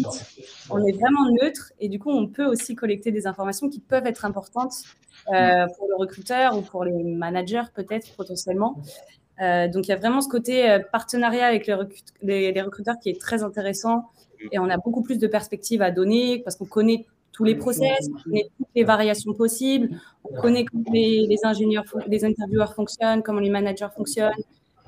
[0.70, 4.06] On est vraiment neutre et du coup, on peut aussi collecter des informations qui peuvent
[4.06, 4.74] être importantes
[5.24, 8.76] pour le recruteur ou pour les managers peut-être potentiellement.
[9.40, 13.10] Euh, donc, il y a vraiment ce côté euh, partenariat avec les, les, recruteurs qui
[13.10, 14.10] est très intéressant
[14.52, 18.08] et on a beaucoup plus de perspectives à donner parce qu'on connaît tous les process,
[18.14, 19.90] on connaît toutes les variations possibles,
[20.24, 24.32] on connaît comment les, ingénieurs, les intervieweurs fonctionnent, comment les managers fonctionnent.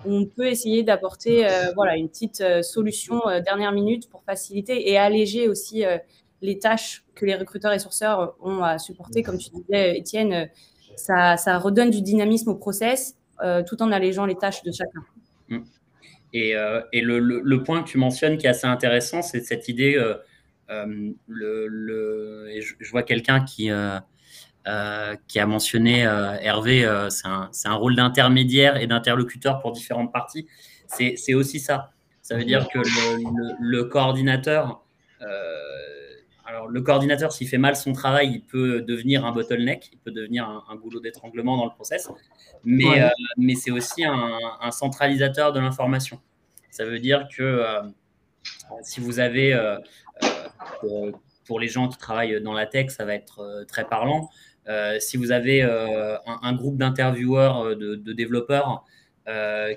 [0.07, 5.49] On peut essayer d'apporter euh, voilà, une petite solution dernière minute pour faciliter et alléger
[5.49, 5.85] aussi
[6.41, 9.23] les tâches que les recruteurs et sourceurs ont à supporter.
[9.23, 10.49] Comme tu disais, Étienne,
[10.97, 15.01] ça, ça redonne du dynamisme au process euh, tout en allégeant les tâches de chacun.
[16.33, 20.15] Et, euh, le, point que tu mentionnes qui est assez intéressant, c'est cette idée, euh,
[21.27, 23.71] le, je, vois quelqu'un qui,
[25.29, 30.47] qui a mentionné, Hervé, c'est un, rôle d'intermédiaire et d'interlocuteur pour différentes parties.
[30.87, 31.93] C'est aussi ça.
[32.23, 32.79] Ça veut dire que
[33.61, 34.85] le, coordinateur
[36.49, 40.11] alors, le coordinateur, s'il fait mal son travail, il peut devenir un bottleneck, il peut
[40.11, 42.09] devenir un, goulot d'étranglement dans le process,
[42.65, 46.23] mais, euh, mais c'est aussi un, centralisateur de l'information.
[46.71, 47.83] Ça veut dire que euh,
[48.81, 49.77] si vous avez, euh,
[51.45, 54.31] pour les gens qui travaillent dans la tech, ça va être très parlant.
[55.01, 58.87] si vous avez un, groupe d'intervieweurs, de, de, développeurs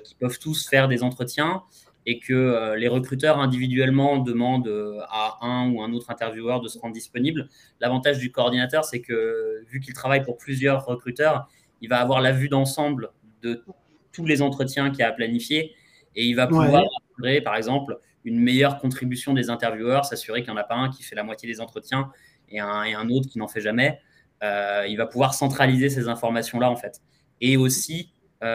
[0.04, 1.64] qui peuvent tous faire des entretiens,
[2.06, 6.68] et que euh, les recruteurs individuellement demandent euh, à un ou un autre intervieweur de
[6.68, 7.48] se rendre disponible.
[7.80, 11.48] L'avantage du coordinateur, c'est que vu qu'il travaille pour plusieurs recruteurs,
[11.80, 13.10] il va avoir la vue d'ensemble
[13.42, 13.64] de
[14.12, 15.74] tous les entretiens qu'il a à planifier
[16.14, 16.84] et il va pouvoir
[17.14, 20.90] assurer, par exemple, une meilleure contribution des intervieweurs, s'assurer qu'il n'y en a pas un
[20.90, 22.10] qui fait la moitié des entretiens
[22.48, 23.98] et un, et un autre qui n'en fait jamais.
[24.42, 27.00] Euh, il va pouvoir centraliser ces informations-là, en fait.
[27.40, 28.12] Et aussi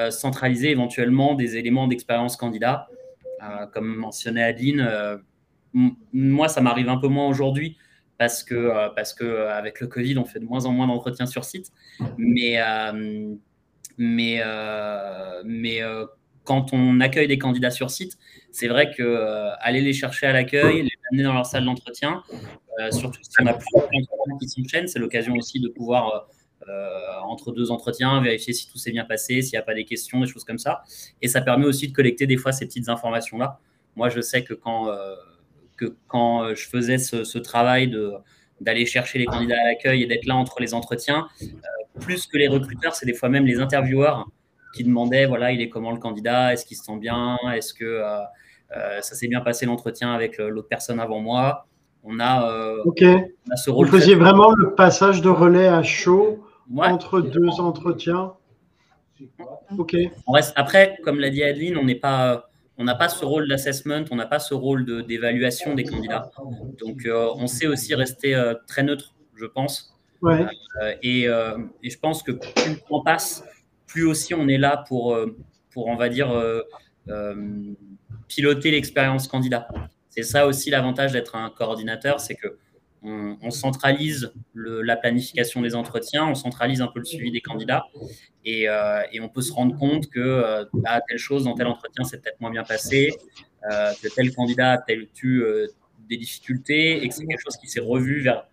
[0.09, 2.89] centraliser éventuellement des éléments d'expérience candidat
[3.71, 5.17] comme mentionnait Adeline, euh,
[6.13, 7.77] moi, ça m'arrive un peu moins aujourd'hui
[8.17, 11.25] parce que, euh, parce que avec le Covid, on fait de moins en moins d'entretiens
[11.27, 11.71] sur site.
[12.17, 12.59] Mais,
[13.97, 14.41] mais,
[15.45, 15.81] mais
[16.43, 18.17] quand on accueille des candidats sur site,
[18.51, 22.23] c'est vrai que aller les chercher à l'accueil, les amener dans leur salle d'entretien,
[22.91, 23.87] surtout si on a plusieurs
[24.37, 26.19] qui s'enchaînent, c'est l'occasion aussi de pouvoir euh,
[27.27, 30.21] entre deux entretiens, vérifier si tout s'est bien passé, s'il n'y a pas des questions,
[30.21, 30.83] des choses comme ça.
[31.21, 33.59] Et ça permet aussi de collecter des fois ces petites informations-là.
[33.95, 35.15] Moi, je sais que quand, euh,
[35.75, 38.13] que quand je faisais ce, travail de
[38.59, 41.47] d'aller chercher les candidats à l'accueil et d'être là entre les entretiens, euh,
[41.99, 44.25] plus que les recruteurs, c'est des fois même les intervieweurs
[44.73, 48.01] qui demandaient, voilà, il est comment le candidat, est-ce qu'il se sent bien, est-ce que
[48.71, 51.67] ça s'est bien passé l'entretien avec l'autre personne avant moi?
[52.03, 52.51] On a,
[52.83, 53.03] Ok.
[53.03, 53.85] on a ce rôle.
[53.85, 58.33] Vous faisiez vraiment le passage de relais à chaud entre deux entretiens.
[59.77, 59.95] Ok.
[60.27, 63.47] On reste, après, comme l'a dit Adeline, on n'est pas, on n'a pas ce rôle
[63.47, 66.31] d'assessment, on n'a pas ce rôle d'évaluation des candidats.
[66.79, 69.93] Donc, euh, on sait aussi rester euh, très neutre, je pense.
[70.21, 70.45] Ouais.
[70.81, 73.43] Euh, et, et, je pense que plus le temps passe,
[73.85, 75.17] plus aussi on est là pour,
[75.71, 76.29] pour on va dire,
[78.27, 79.67] piloter l'expérience candidat.
[80.09, 82.57] C'est ça aussi l'avantage d'être un coordinateur, c'est que
[83.41, 87.85] on, centralise la planification des entretiens, on centralise un peu le suivi des candidats
[88.45, 92.03] et, euh, on peut se rendre compte que euh, bah, telle chose dans tel entretien
[92.03, 93.13] s'est peut-être moins bien passé,
[93.71, 95.43] euh, que tel candidat a tel eu
[96.09, 98.47] des difficultés et que c'est quelque chose qui s'est revu vers,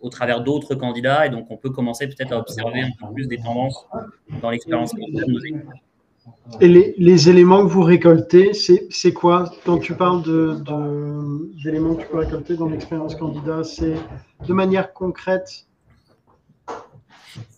[0.00, 3.26] au travers d'autres candidats et donc on peut commencer peut-être à observer un peu plus
[3.26, 3.86] des tendances
[4.42, 5.00] dans l'expérience de.
[6.60, 9.52] Et les, éléments que vous récoltez, c'est quoi?
[9.64, 10.22] Quand tu parles
[11.62, 13.94] d'éléments que tu peux récolter dans l'expérience candidat, c'est
[14.46, 15.66] de manière concrète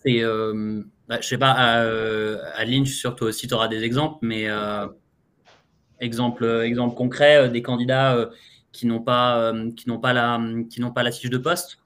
[0.03, 3.53] C'est, euh, bah, je sais pas, euh, Adeline, je suis sûr que toi aussi tu
[3.53, 4.87] auras des exemples, mais euh,
[5.99, 8.29] exemple, exemple concret, euh, des candidats
[8.71, 11.77] qui n'ont pas, qui n'ont pas, la, qui n'ont pas la fiche de poste.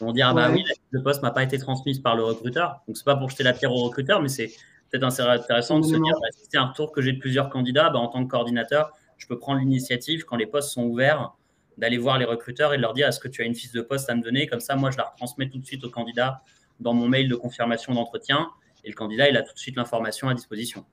[0.00, 2.14] On vont dire, ah bah oui, la fiche de poste m'a pas été transmise par
[2.14, 2.82] le recruteur.
[2.86, 4.52] Donc, c'est pas pour jeter la pierre au recruteur, mais c'est
[4.90, 7.90] peut-être intéressant de se dire, bah, si c'est un retour que j'ai de plusieurs candidats,
[7.90, 11.34] bah, en tant que coordinateur, je peux prendre l'initiative, quand les postes sont ouverts,
[11.76, 13.82] d'aller voir les recruteurs et de leur dire, est-ce que tu as une fiche de
[13.82, 14.46] poste à me donner?
[14.46, 16.42] Comme ça, moi, je la retransmets tout de suite au candidat
[16.80, 18.48] dans mon mail de confirmation d'entretien.
[18.84, 20.84] Et le candidat, il a tout de suite l'information à disposition.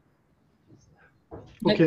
[1.64, 1.82] Ok.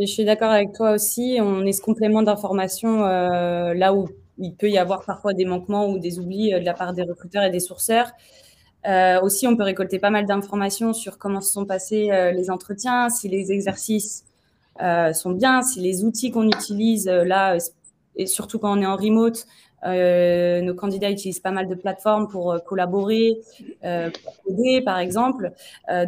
[0.00, 1.38] Je suis d'accord avec toi aussi.
[1.40, 5.88] On est ce complément d'information euh, là où il peut y avoir parfois des manquements
[5.90, 8.10] ou des oublis euh, de la part des recruteurs et des sourceurs.
[8.86, 12.50] Euh, aussi, on peut récolter pas mal d'informations sur comment se sont passés euh, les
[12.50, 14.24] entretiens, si les exercices
[14.78, 17.56] sont bien, si les outils qu'on utilise là
[18.16, 19.46] et surtout quand on est en remote,
[19.84, 23.40] euh, nos candidats utilisent pas mal de plateformes pour euh, collaborer,
[23.84, 25.52] euh, pour coder par exemple.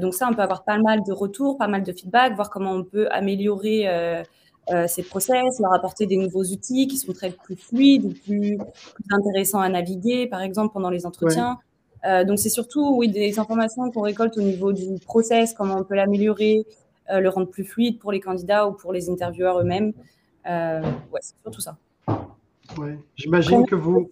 [0.00, 2.72] donc ça, on peut avoir pas mal de retours, pas mal de feedback, voir comment
[2.72, 3.88] on peut améliorer
[4.86, 9.60] ces process, leur apporter des nouveaux outils qui sont très plus fluides, plus, plus intéressants
[9.60, 11.58] à naviguer, par exemple pendant les entretiens.
[12.26, 15.96] donc c'est surtout oui des informations qu'on récolte au niveau du process, comment on peut
[15.96, 16.64] l'améliorer,
[17.10, 19.92] le rendre plus fluide pour les candidats ou pour les intervieweurs eux-mêmes.
[20.46, 21.76] ouais, c'est surtout ça.
[22.78, 24.10] Oui, j'imagine que vous.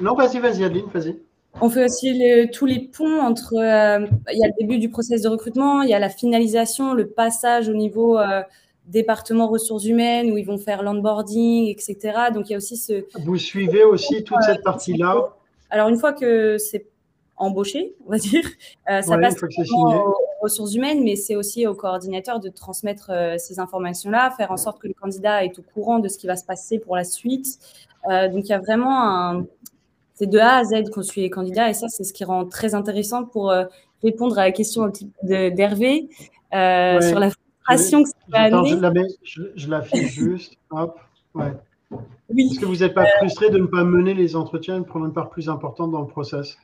[0.00, 1.16] Non, vas-y, vas-y, Adeline, vas-y.
[1.60, 2.20] On fait aussi
[2.52, 3.54] tous les ponts entre.
[3.54, 6.94] Euh, il y a le début du processus de recrutement, il y a la finalisation,
[6.94, 8.42] le passage au niveau euh,
[8.86, 11.96] département ressources humaines où ils vont faire l'onboarding, etc.
[12.32, 13.04] Donc il y a aussi ce.
[13.22, 15.36] Vous suivez aussi toute cette partie-là?
[15.70, 16.86] Alors une fois que c'est
[17.36, 18.44] embauché, on va dire,
[18.90, 19.36] euh, ça passe
[20.44, 24.78] ressources humaines, mais c'est aussi au coordinateur de transmettre euh, ces informations-là, faire en sorte
[24.80, 27.58] que le candidat est au courant de ce qui va se passer pour la suite.
[28.10, 29.46] Euh, donc il y a vraiment un...
[30.14, 32.44] C'est de A à Z qu'on suit les candidats et ça, c'est ce qui rend
[32.46, 33.52] très intéressant pour
[34.02, 36.08] répondre à la question d'Hervé
[36.52, 38.76] sur la frustration que ça va amener.
[39.24, 40.56] Je la, je, la juste.
[40.70, 41.00] Hop.
[41.34, 41.52] Ouais.
[42.36, 45.06] Est-ce que vous n'êtes pas frustré de ne pas mener les entretiens et de prendre
[45.06, 46.56] une part plus importante dans le process?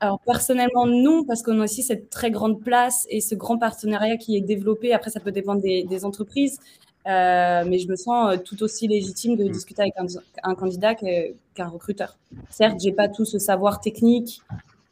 [0.00, 4.16] Alors personnellement non, parce qu'on a aussi cette très grande place et ce grand partenariat
[4.16, 4.92] qui est développé.
[4.92, 6.58] Après, ça peut dépendre des, entreprises,
[7.06, 9.94] euh, mais je me sens euh, tout aussi légitime de discuter avec
[10.42, 12.16] un, candidat qu'un recruteur.
[12.48, 14.42] Certes, j'ai pas tout ce savoir technique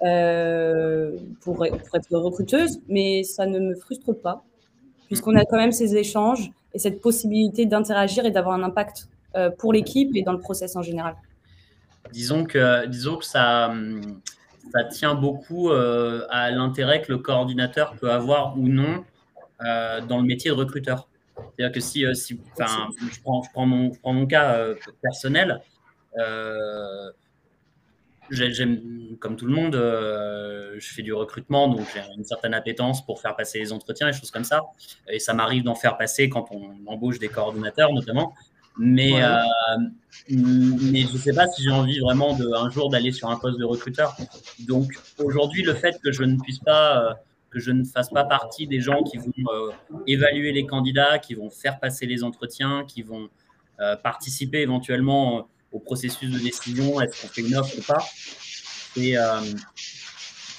[0.03, 4.45] euh, pour, pour, être recruteuse, mais ça ne me frustre pas,
[5.07, 9.09] puisqu'on a quand même ces échanges et cette possibilité d'interagir et d'avoir un impact
[9.59, 11.15] pour l'équipe et dans le process en général.
[12.13, 14.21] Disons que, disons que ça hum,
[14.73, 19.05] ça tient beaucoup euh, à l'intérêt que le coordinateur peut avoir ou non
[19.63, 21.09] euh, dans le métier de recruteur.
[21.37, 24.59] C'est-à-dire que si, euh, si je, prends, mon, je prends mon cas
[25.03, 25.61] personnel,
[28.31, 33.21] j'aime, comme tout le monde, je fais du recrutement, donc j'ai une certaine appétence pour
[33.21, 34.63] faire passer les entretiens et choses comme ça.
[35.09, 38.35] Et ça m'arrive d'en faire passer quand on embauche des coordinateurs, notamment.
[38.79, 39.43] Mais, euh,
[40.31, 43.37] mais je ne sais pas si j'ai envie vraiment de, un jour d'aller sur un
[43.37, 44.17] poste de recruteur.
[44.61, 47.15] Donc aujourd'hui, le fait que je ne puisse pas, euh,
[47.51, 49.71] que je ne fasse pas partie des gens qui vont euh,
[50.07, 53.29] évaluer les candidats, qui vont faire passer les entretiens, qui vont
[54.03, 58.05] participer éventuellement au processus de décision, est-ce qu'on fait une offre ou pas,
[58.97, 59.15] c'est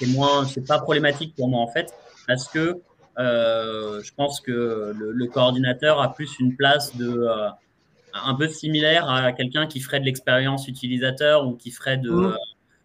[0.07, 1.93] moins, c'est pas problématique pour moi en fait,
[2.27, 2.79] parce que
[3.17, 7.27] je pense que le, le, coordinateur a plus une place de
[8.13, 12.37] un peu similaire à quelqu'un qui ferait de l'expérience utilisateur ou qui ferait de, mmh.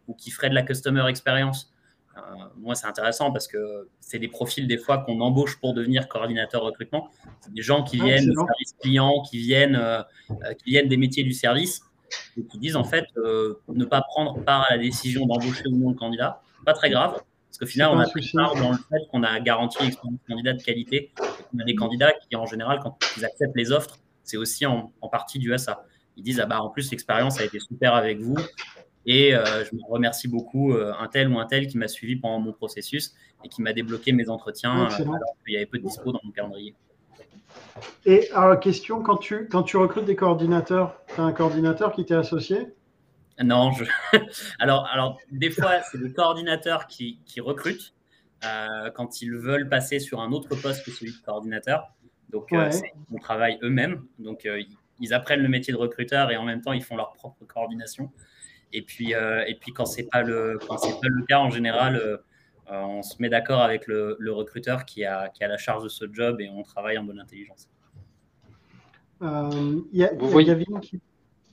[0.09, 1.75] ou qui ferait de la customer experience.
[2.17, 2.21] Euh,
[2.57, 6.63] moi, c'est intéressant parce que c'est des profils des fois qu'on embauche pour devenir coordinateur
[6.63, 7.09] recrutement.
[7.41, 10.89] C'est des gens qui ah, viennent des services clients, qui viennent, euh, euh, qui viennent
[10.89, 11.83] des métiers du service
[12.37, 15.91] et qui disent en fait ne pas prendre part à la décision d'embaucher ou non
[15.91, 16.43] le candidat.
[16.65, 17.13] Pas très grave.
[17.13, 20.53] Parce qu'au final, on a pris part dans le fait qu'on a garanti l'expérience candidat
[20.55, 21.13] de qualité.
[21.55, 24.93] On a des candidats qui, en général, quand ils acceptent les offres, c'est aussi en,
[25.11, 25.85] partie dû à ça.
[26.17, 28.37] Ils disent ah bah en plus l'expérience a été super avec vous
[29.07, 32.17] et euh, je me remercie beaucoup euh, un tel ou un tel qui m'a suivi
[32.17, 35.79] pendant mon processus et qui m'a débloqué mes entretiens euh, alors qu'il y avait peu
[35.79, 36.75] de dispo dans mon calendrier.
[38.07, 42.05] Et alors question quand tu quand tu recrutes des coordinateurs, tu as un coordinateur qui
[42.05, 42.75] t'est associé?
[43.43, 43.85] Non, je...
[44.59, 47.95] alors alors des fois c'est le coordinateur qui, qui recrute
[48.95, 51.95] quand ils veulent passer sur un autre poste que celui de coordinateur.
[52.35, 54.03] Donc, euh, c'est mon travail eux-mêmes.
[54.19, 54.61] Donc, euh,
[54.99, 58.11] ils apprennent le métier de recruteur et en même temps, ils font leur propre coordination.
[58.73, 62.21] Et puis, euh, et puis quand ce n'est pas, le, pas le cas, en général,
[62.69, 66.07] on se met d'accord avec le, recruteur qui a, qui a la charge de ce
[66.13, 67.69] job et on travaille en bonne intelligence.
[69.21, 71.01] Il y, a, qui,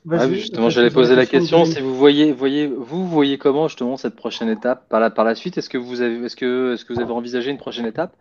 [0.09, 1.63] ah justement, j'allais poser la question.
[1.65, 5.35] Si vous voyez, voyez, vous voyez comment justement cette prochaine étape par la, par la
[5.35, 8.15] suite Est-ce que vous avez, est-ce que, est-ce que vous avez envisagé une prochaine étape?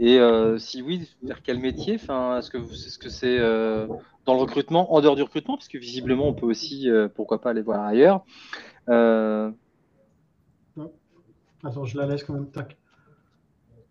[0.00, 1.94] Et euh, si oui, vers quel métier?
[1.94, 3.86] Enfin, est-ce que est-ce que c'est euh,
[4.26, 7.40] dans le recrutement, en dehors du recrutement, parce que visiblement, on peut aussi, euh, pourquoi
[7.40, 8.24] pas, aller voir ailleurs.
[11.62, 12.50] Attends, je la laisse quand même.
[12.50, 12.76] Tac.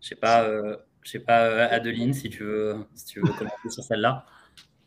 [0.00, 0.46] Je sais pas,
[1.02, 4.26] je sais pas, Adeline, si tu veux, si tu veux commenter sur celle-là.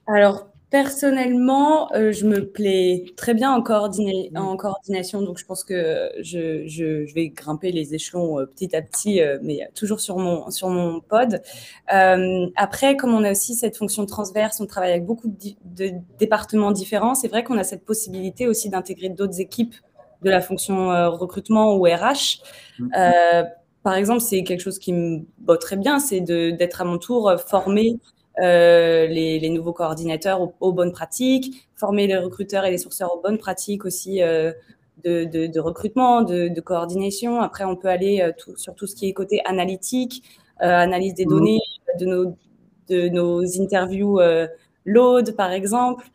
[0.06, 6.10] Alors, Personnellement, euh, je me plais très bien en, en, coordination, donc je pense que
[6.20, 10.70] je, vais grimper les échelons euh, petit à petit, euh, mais toujours sur mon, sur
[10.70, 11.44] mon pod.
[11.88, 17.14] après, comme on a aussi cette fonction transverse, on travaille avec beaucoup de, départements différents,
[17.14, 19.76] c'est vrai qu'on a cette possibilité aussi d'intégrer d'autres équipes
[20.24, 22.42] de la fonction recrutement ou RH.
[22.80, 22.90] Mmh.
[23.84, 25.24] par exemple, c'est quelque chose qui me
[25.58, 28.00] très bien, c'est d'être à mon tour formé
[28.38, 33.86] les, nouveaux coordinateurs aux, bonnes pratiques, former les recruteurs et les sourceurs aux bonnes pratiques
[33.86, 34.20] aussi
[35.04, 37.42] de, recrutement, de, coordination.
[37.42, 40.24] Après, on peut aller sur tout ce qui est côté analytique,
[40.60, 41.30] analyse des mmh.
[41.30, 41.60] données,
[42.00, 42.38] de nos,
[42.90, 44.20] de nos interviews
[44.86, 46.06] load, par exemple.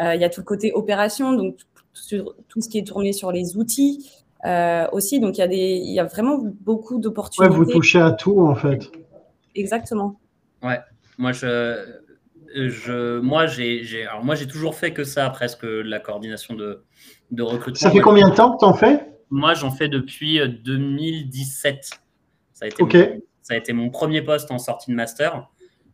[0.00, 1.56] Il y a tout le côté opération, donc
[1.92, 4.10] sur tout ce qui est tourné sur les outils
[4.44, 5.20] euh, aussi.
[5.20, 7.52] Donc, il y, a des, il y a vraiment beaucoup d'opportunités.
[7.52, 8.90] Ouais, vous touchez à tout, en fait.
[9.54, 10.16] Exactement.
[10.62, 10.78] Ouais,
[11.18, 11.84] moi, je,
[12.54, 16.84] je, moi, j'ai, alors moi, j'ai toujours fait que ça, presque la coordination de,
[17.30, 17.80] de recrutement.
[17.80, 19.06] Ça fait combien de temps que tu en fais?
[19.30, 21.74] Moi, j'en fais depuis 2017.
[21.76, 21.80] Euh,
[22.52, 25.48] ça a, été mon, ça a été mon premier poste en sortie de master.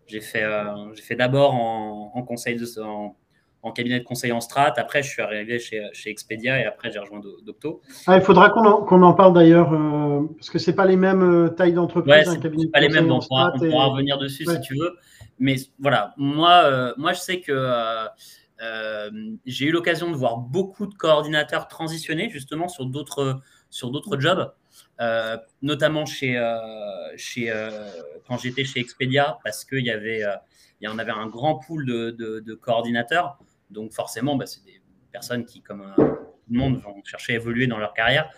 [0.06, 3.16] J'ai fait, euh, j'ai fait d'abord en, en, conseil de, en,
[3.62, 4.74] en cabinet de conseil en strat.
[4.76, 7.80] Après, je suis arrivé chez, chez Expedia et après, j'ai rejoint Docto.
[8.06, 10.96] Ah, il faudra qu'on en, en, parle d'ailleurs, euh, parce que ce n'est pas les
[10.96, 12.14] mêmes tailles d'entreprise.
[12.14, 14.94] Ouais, ce pas les mêmes, on pourra, revenir dessus si tu veux.
[15.38, 18.06] Mais voilà, moi, euh, moi je sais que
[19.44, 24.54] j'ai eu l'occasion de voir beaucoup de coordinateurs transitionner justement sur d'autres sur d'autres jobs,
[25.60, 26.40] notamment chez,
[27.16, 27.52] chez
[28.26, 30.22] quand j'étais chez Expedia, parce qu'il y avait
[30.80, 32.10] il y en avait un grand pool de,
[32.40, 33.38] de, coordinateurs.
[33.70, 34.82] Donc forcément, bah, c'est des
[35.12, 38.30] personnes qui, comme euh, tout le monde, vont chercher à évoluer dans leur carrière.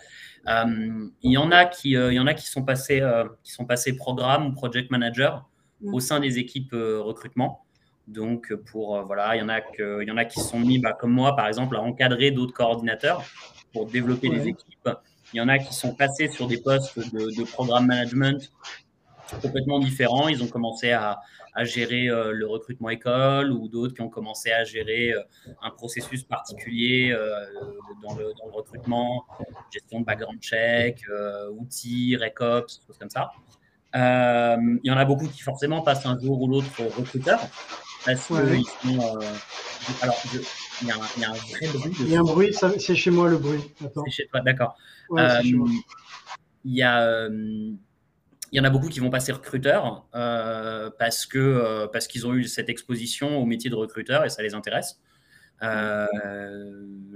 [0.47, 3.03] Euh, il y en a qui, euh, il y en a qui sont passés,
[3.43, 5.49] qui sont passés programme ou project manager
[5.85, 7.65] au sein des équipes recrutement.
[8.09, 10.79] Donc pour voilà, il y en a que, il y en a qui sont mis,
[10.79, 13.25] bah, comme moi par exemple, à encadrer d'autres coordinateurs
[13.73, 14.89] pour développer les équipes.
[15.33, 18.53] Il y en a qui sont passés sur des postes de, de programme management
[19.43, 20.29] complètement différents.
[20.29, 21.19] Ils ont commencé à,
[21.57, 25.23] à gérer euh, le recrutement école ou d'autres qui ont commencé à gérer euh,
[25.63, 27.47] un processus particulier euh,
[28.03, 29.25] dans le, dans, le, recrutement,
[29.73, 31.03] gestion de background check,
[31.53, 33.31] outils, récops, choses comme ça.
[33.95, 37.41] Il y en a beaucoup qui forcément passent un jour ou l'autre recruteur
[38.05, 39.19] parce qu'ils sont.
[40.03, 40.23] alors,
[40.83, 41.97] il y, a un, il y, a un vrai bruit.
[42.01, 43.61] Il y a un bruit, c'est chez moi le bruit.
[43.81, 44.77] C'est chez toi, d'accord.
[45.45, 45.65] il
[46.65, 47.29] y a
[48.53, 52.27] il y en a beaucoup qui vont passer recruteur euh, parce que euh, parce qu'ils
[52.27, 55.01] ont eu cette exposition au métier de recruteur et ça les intéresse.
[55.63, 56.07] Euh,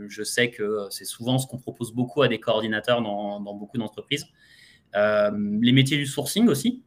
[0.08, 4.26] je sais que c'est souvent ce qu'on propose beaucoup à des coordinateurs dans, beaucoup d'entreprises.
[4.94, 6.82] Les métiers du sourcing aussi,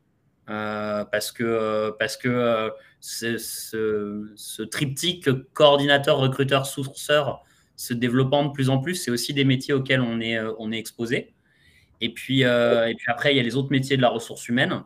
[0.46, 7.44] parce que parce que ce, ce, triptyque coordinateur, recruteur, sourceur
[7.76, 10.80] se développant de plus en plus, c'est aussi des métiers auxquels on est on est
[10.80, 11.34] exposé.
[12.04, 14.50] Et puis, euh, et puis après, il y a les autres métiers de la ressource
[14.50, 14.84] humaine.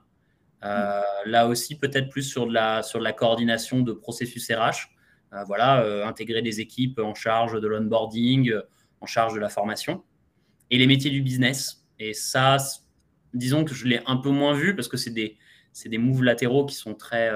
[0.63, 4.89] Euh, là aussi, peut-être plus sur de, la, sur la coordination de processus RH.
[5.34, 8.53] Euh, voilà, intégrer des équipes en charge de l'onboarding,
[9.01, 10.03] en charge de la formation.
[10.70, 11.84] Et les métiers du business.
[11.97, 12.57] Et ça,
[13.34, 15.38] disons que je l'ai un peu moins vu parce que c'est des,
[15.86, 17.32] des moves latéraux qui sont, très,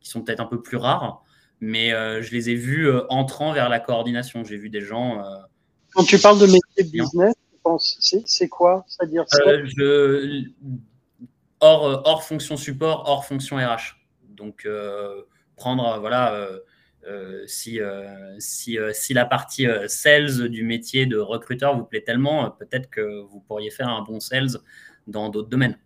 [0.00, 1.22] qui sont peut-être un peu plus rares.
[1.60, 4.44] Mais je les ai vus entrant vers la coordination.
[4.44, 5.22] J'ai vu des gens.
[5.92, 7.34] Quand tu parles de métiers business,
[8.26, 8.84] c'est quoi?
[8.88, 9.24] C'est-à-dire
[9.80, 10.42] euh,
[11.60, 13.96] hors, euh, hors fonction support, hors fonction RH.
[14.28, 15.22] Donc, euh,
[15.56, 16.48] prendre, voilà,
[17.46, 17.78] si,
[18.38, 23.40] si, si, la partie sales du métier de recruteur vous plaît tellement, peut-être que vous
[23.40, 24.58] pourriez faire un bon sales
[25.06, 25.78] dans d'autres domaines.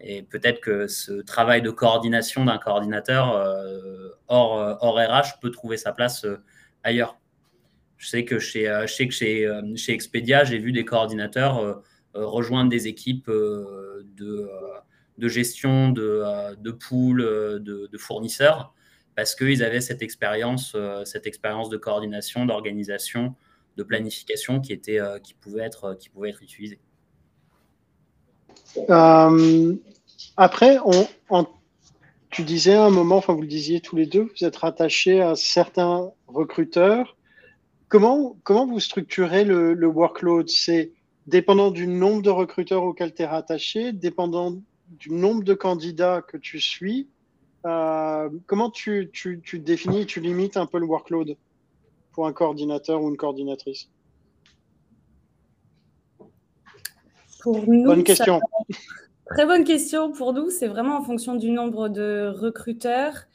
[0.00, 3.34] Et peut-être que ce travail de coordination d'un coordinateur
[4.28, 6.24] hors, hors RH peut trouver sa place
[6.84, 7.18] ailleurs.
[7.98, 11.74] Je sais que chez, euh, euh, Expedia, j'ai vu des coordinateurs euh,
[12.14, 14.48] rejoindre des équipes de,
[15.20, 18.72] gestion de, de de, fournisseurs,
[19.14, 23.34] parce qu'ils avaient cette expérience, cette expérience de coordination, d'organisation,
[23.76, 24.76] de planification qui
[25.40, 25.96] pouvait être
[26.42, 26.80] utilisée.
[30.36, 31.46] Après, on,
[32.30, 35.20] tu disais à un moment, enfin vous le disiez tous les deux, vous êtes rattachés
[35.20, 37.16] à certains recruteurs
[37.88, 40.48] Comment, comment vous structurez le, workload?
[40.50, 40.92] C'est
[41.26, 44.56] dépendant du nombre de recruteurs auxquels tu es rattaché, dépendant
[44.88, 47.08] du nombre de candidats que tu suis.
[47.64, 51.36] Euh, comment tu, tu, tu, définis, tu limites un peu le workload
[52.12, 53.88] pour un coordinateur ou une coordinatrice?
[57.40, 58.40] Pour nous, Bonne question.
[59.30, 60.10] Très bonne question.
[60.10, 63.26] Pour nous, c'est vraiment en fonction du nombre de recruteurs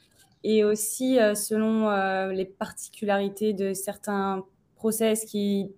[0.42, 4.44] et aussi euh, selon euh, les particularités de certains
[4.76, 5.72] process qui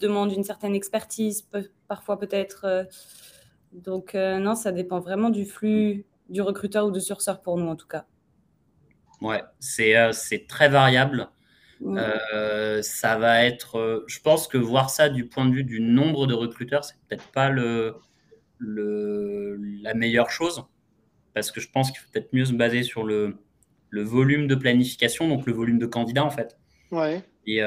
[0.00, 1.48] demandent une certaine expertise,
[1.88, 2.64] parfois peut-être.
[2.64, 2.84] Euh.
[3.72, 7.74] donc non, ça dépend vraiment du flux du recruteur ou du sourceur pour nous en
[7.74, 8.04] tout cas.
[9.20, 11.28] Ouais, c'est c'est très variable.
[11.80, 16.34] ça va être, je pense que voir ça du point de vue du nombre de
[16.34, 17.96] recruteurs, c'est peut-être pas le,
[18.58, 20.64] le, la meilleure chose,
[21.34, 23.36] parce que je pense qu'il faut peut-être mieux se baser sur le,
[23.90, 26.58] le volume de planification, donc le volume de candidats en fait.
[26.90, 27.22] Ouais.
[27.46, 27.62] Et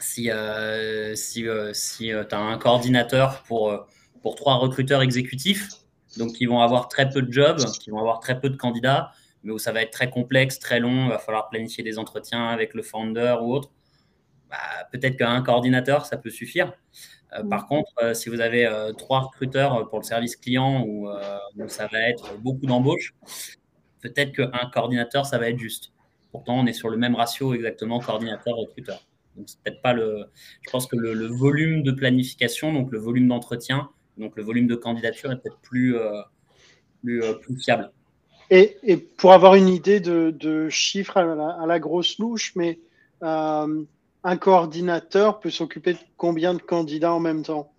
[0.00, 0.30] si,
[1.14, 3.86] si, si tu as un coordinateur pour,
[4.22, 5.68] pour trois recruteurs exécutifs,
[6.16, 9.12] donc qui vont avoir très peu de jobs, qui vont avoir très peu de candidats,
[9.42, 12.48] mais où ça va être très complexe, très long, il va falloir planifier des entretiens
[12.48, 13.70] avec le founder ou autre,
[14.50, 14.56] bah,
[14.92, 16.72] peut-être qu'un coordinateur, ça peut suffire.
[17.34, 21.08] Euh, par contre, euh, si vous avez euh, trois recruteurs pour le service client où,
[21.68, 23.14] ça va être beaucoup d'embauches,
[24.00, 25.92] peut-être qu'un coordinateur, ça va être juste.
[26.32, 29.00] Pourtant, on est sur le même ratio exactement coordinateur-recruteur.
[29.36, 30.26] Donc, c'est peut-être pas le.
[30.62, 34.74] Je pense que le, volume de planification, donc le volume d'entretien, donc le volume de
[34.74, 35.96] candidature est peut-être plus,
[37.02, 37.22] plus,
[37.60, 37.92] fiable.
[38.50, 42.78] Et, et, pour avoir une idée de, chiffres à la, grosse louche, mais
[44.28, 47.72] un coordinateur peut s'occuper de combien de candidats en même temps?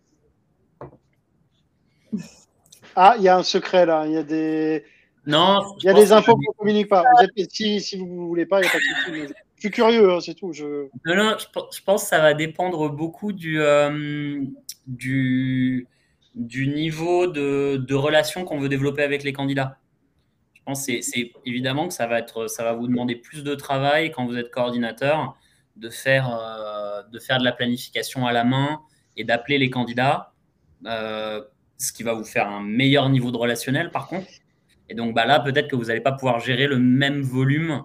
[2.96, 4.08] Ah, il y a un secret là.
[4.08, 4.84] Il y a des.
[5.28, 5.60] Non.
[5.78, 7.04] Il y a des infos qu'on ne communique pas.
[7.52, 9.34] Si, si vous ne voulez pas, il n'y a pas de souci.
[9.58, 10.52] Je suis curieux, hein, c'est tout.
[10.54, 10.88] Je...
[11.06, 14.42] Non, non, je, pense que ça va dépendre beaucoup du, euh,
[14.88, 15.86] du,
[16.34, 19.78] du, niveau de, de relation qu'on veut développer avec les candidats.
[20.54, 23.54] Je pense que c'est évidemment que ça va, être, ça va vous demander plus de
[23.54, 25.38] travail quand vous êtes coordinateur
[25.80, 28.82] de faire, euh, de faire de la planification à la main
[29.16, 30.34] et d'appeler les candidats,
[30.86, 31.42] euh,
[31.78, 34.28] ce qui va vous faire un meilleur niveau de relationnel par contre.
[34.90, 37.84] Et donc bah, là, peut-être que vous n'allez pas pouvoir gérer le même volume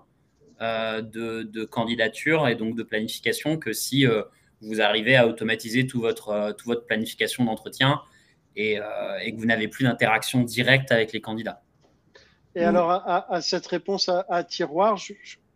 [0.61, 4.07] euh, de, de candidatures et donc de planification que si
[4.61, 8.01] vous arrivez à automatiser tout votre, tout votre planification d'entretien
[8.57, 11.61] et, que vous n'avez plus d'interaction directe avec les candidats.
[12.55, 15.13] Et alors, à, cette réponse à, tiroir, je,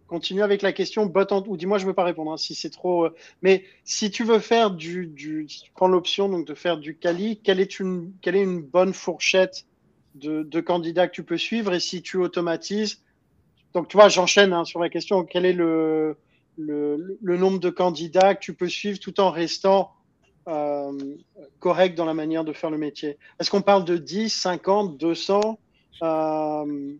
[0.09, 2.71] continue avec la question bot ou dis-moi je ne veux pas répondre hein, si c'est
[2.71, 6.55] trop euh, mais si tu veux faire du, du si tu prends l'option donc de
[6.55, 9.67] faire du quali quelle est une quelle est une bonne fourchette
[10.15, 11.73] de, candidats que tu peux suivre?
[11.73, 13.05] Et si tu automatises
[13.75, 16.17] donc tu vois j'enchaîne hein, sur la question quel est le,
[16.57, 19.93] le, le nombre de candidats que tu peux suivre tout en restant
[20.49, 20.93] euh,
[21.61, 23.19] correct dans la manière de faire le métier?
[23.39, 25.59] Est-ce qu'on parle de 10 50 200
[26.03, 26.95] euh...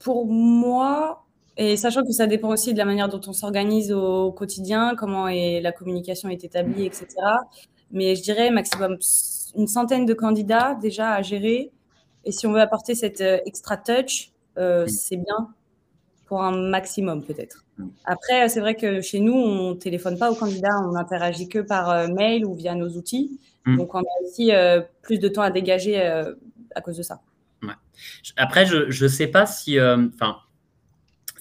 [0.00, 1.23] pour moi
[1.56, 5.28] et sachant que ça dépend aussi de la manière dont on s'organise au quotidien, comment
[5.28, 7.06] est, la communication est établie, etc.
[7.92, 8.98] Mais je dirais maximum
[9.56, 11.70] une centaine de candidats déjà à gérer.
[12.24, 15.54] Et si on veut apporter cette euh, extra touch, euh, c'est bien
[16.26, 17.64] pour un maximum peut-être.
[18.04, 21.90] Après, c'est vrai que chez nous, on téléphone pas aux candidats, on interagit que par
[21.90, 23.38] euh, mail ou via nos outils.
[23.66, 23.76] Mm.
[23.76, 24.50] Donc, on a aussi
[25.02, 27.20] plus de temps à dégager à cause de ça.
[28.36, 30.36] Après, je ne sais pas si, enfin,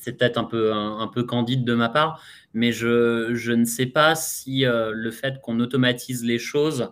[0.04, 2.22] c'est peut-être un peu, un, peu candide de ma part,
[2.54, 6.91] mais je, je ne sais pas si euh, le fait qu'on automatise les choses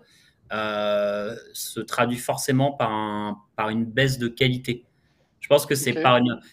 [0.53, 4.85] euh, se traduit forcément par, un, par une baisse de qualité.
[5.41, 5.93] Je pense que c'est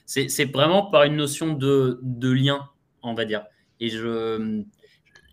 [0.06, 2.68] c'est vraiment par une notion de, de, lien,
[3.02, 3.44] on va dire.
[3.78, 4.64] Et je,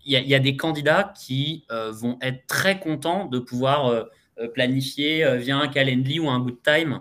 [0.04, 4.06] il y, a des candidats qui euh, vont être très contents de pouvoir
[4.54, 7.00] planifier via un Calendly ou un Good Time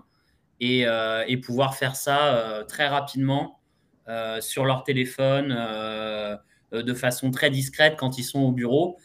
[0.60, 0.86] et,
[1.28, 3.60] et pouvoir faire ça très rapidement
[4.42, 5.56] sur leur téléphone
[6.74, 8.98] euh, de façon très discrète quand ils sont au bureau.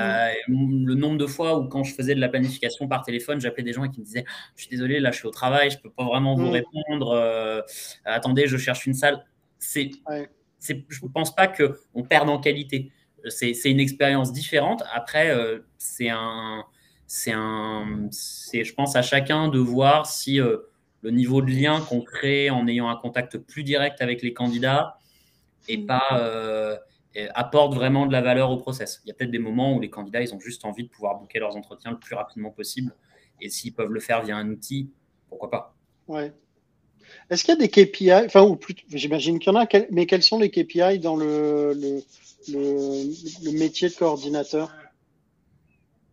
[0.00, 3.62] Euh, le nombre de fois où quand je faisais de la planification par téléphone, j'appelais
[3.62, 4.24] des gens qui me disaient
[4.56, 7.64] Je suis désolé, là je suis au travail, je ne peux pas vraiment vous répondre.
[8.04, 9.24] attendez, je cherche une salle.
[9.58, 9.90] C'est,
[10.60, 12.90] je ne pense pas qu'on perde en qualité.
[13.28, 14.82] C'est, une expérience différente.
[14.92, 15.36] Après,
[15.78, 16.64] c'est un,
[17.06, 20.40] c'est un, c'est, je pense à chacun de voir si
[21.02, 24.98] le niveau de lien qu'on crée en ayant un contact plus direct avec les candidats
[25.68, 25.86] et mm.
[25.86, 26.76] pas euh,
[27.34, 29.00] apporte vraiment de la valeur au process.
[29.04, 31.18] Il y a peut-être des moments où les candidats ils ont juste envie de pouvoir
[31.18, 32.94] booker leurs entretiens le plus rapidement possible
[33.40, 34.90] et s'ils peuvent le faire via un outil,
[35.28, 35.74] pourquoi pas.
[36.08, 36.32] Ouais.
[37.28, 40.06] Est-ce qu'il y a des KPI, enfin, ou plus, j'imagine qu'il y en a, mais
[40.06, 41.74] quels sont les KPI dans le,
[42.48, 44.72] le, métier de coordinateur?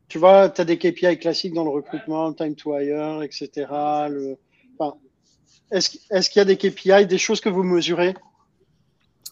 [0.07, 3.67] Tu vois, tu as des KPI classiques dans le recrutement, time to hire, etc.
[4.09, 4.37] Le,
[5.71, 8.15] est-ce qu'il y a des KPI, des choses que vous mesurez?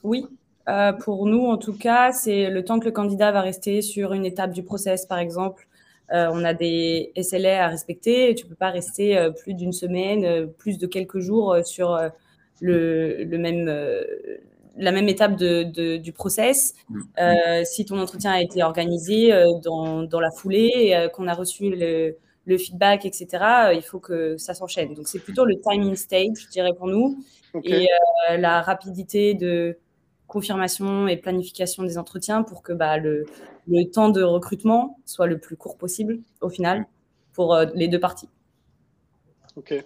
[0.04, 0.26] Oui.
[0.70, 4.14] Euh, pour nous, en tout cas, c'est le temps que le candidat va rester sur
[4.14, 5.68] une étape du process, par exemple.
[6.14, 8.36] Euh, on a des SLA à respecter.
[8.36, 11.98] Tu ne peux pas rester euh, plus d'une semaine, plus de quelques jours sur
[12.60, 13.68] le, même,
[14.78, 16.76] la même étape du process.
[17.64, 19.32] Si ton entretien a été organisé
[19.64, 22.18] dans, dans, la foulée, qu'on a reçu le,
[22.48, 23.28] le feedback, etc.,
[23.68, 24.94] euh, il faut que ça s'enchaîne.
[24.94, 27.24] Donc, c'est plutôt le timing stage, je dirais, pour nous.
[27.64, 27.88] Et
[28.30, 29.78] euh, la rapidité de
[30.28, 33.26] confirmation et planification des entretiens pour que bah, le,
[33.68, 36.86] le, temps de recrutement soit le plus court possible au final
[37.34, 38.30] pour euh, les deux parties.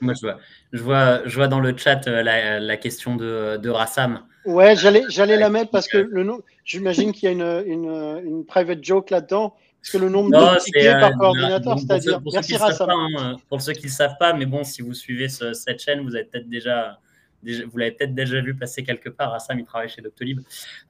[0.02, 0.38] Moi, je vois,
[0.74, 4.26] je, vois, je vois dans le chat la, la question de, de Rassam.
[4.46, 8.22] Ouais, j'allais, j'allais la mettre parce que le nom, j'imagine qu'il y a une, une,
[8.26, 9.56] une private joke là-dedans.
[9.82, 12.22] Parce que le nombre de tickets par coordinateur, c'est-à-dire.
[12.32, 12.90] Merci Rassam.
[12.90, 16.02] Hein, pour ceux qui ne le savent pas, mais bon, si vous suivez cette chaîne,
[16.02, 17.00] vous avez peut-être déjà
[17.44, 19.34] vous l'avez peut-être déjà vu passer quelque part.
[19.34, 20.42] Assam, il travaille chez Doctolib.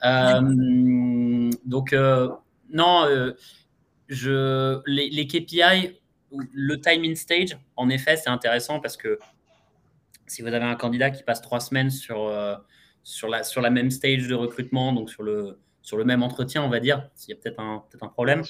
[0.04, 2.30] Euh, donc, euh,
[2.70, 3.34] non, euh,
[4.10, 5.98] je, les, KPI,
[6.32, 9.20] le time in stage, en effet, c'est intéressant parce que
[10.28, 12.32] si vous avez un candidat qui passe trois semaines sur,
[13.04, 16.64] sur, la, sur la même stage de recrutement, donc sur le, sur le même entretien,
[16.64, 18.44] on va dire, s'il y a peut-être un, peut un problème.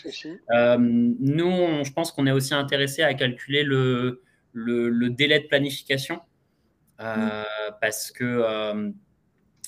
[0.50, 4.22] nous, je pense qu'on est aussi intéressé à calculer le,
[4.54, 6.20] le délai de planification.
[7.02, 7.44] Euh,
[7.80, 8.92] parce que euh,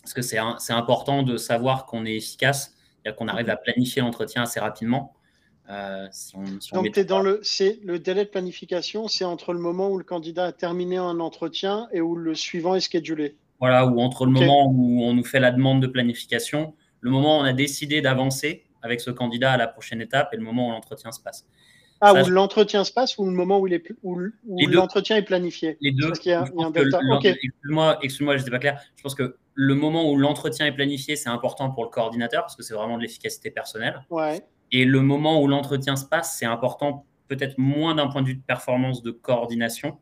[0.05, 2.75] c'est important de savoir qu'on est efficace,
[3.17, 5.15] qu'on arrive à planifier l'entretien assez rapidement.
[5.69, 6.07] Euh,
[6.73, 7.41] Donc, dans le,
[7.83, 11.87] le délai de planification, c'est entre le moment où le candidat a terminé un entretien
[11.91, 13.37] et où le suivant est schedulé.
[13.59, 17.37] Voilà, ou entre le moment où on nous fait la demande de planification, le moment
[17.37, 20.69] où on a décidé d'avancer avec ce candidat à la prochaine étape et le moment
[20.69, 21.45] où l'entretien se passe.
[22.01, 23.67] Ah, où l'entretien se passe ou le moment où,
[24.67, 25.77] l'entretien est planifié?
[25.79, 26.11] Les deux.
[26.11, 26.37] Excuse-moi,
[28.01, 28.81] je n'étais pas clair.
[28.95, 32.55] Je pense que le moment où l'entretien est planifié, c'est important pour le coordinateur parce
[32.57, 34.01] que c'est vraiment de l'efficacité personnelle.
[34.09, 34.45] Ouais.
[34.71, 38.35] Et le moment où l'entretien se passe, c'est important peut-être moins d'un point de vue
[38.35, 39.97] de performance de coordination,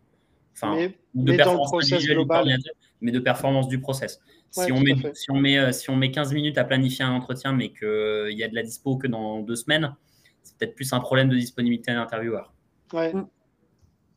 [0.54, 2.58] enfin, mais, de performance global.
[3.02, 4.20] mais de performance du process.
[4.52, 7.14] si, on met, si, on met, euh, si on met 15 minutes à planifier un
[7.14, 9.96] entretien, mais qu'il y a de la dispo que dans deux semaines,
[10.44, 12.54] c'est peut-être plus un problème de disponibilité d'un intervieweur.
[12.94, 13.14] Ouais.
[13.14, 13.28] Mm.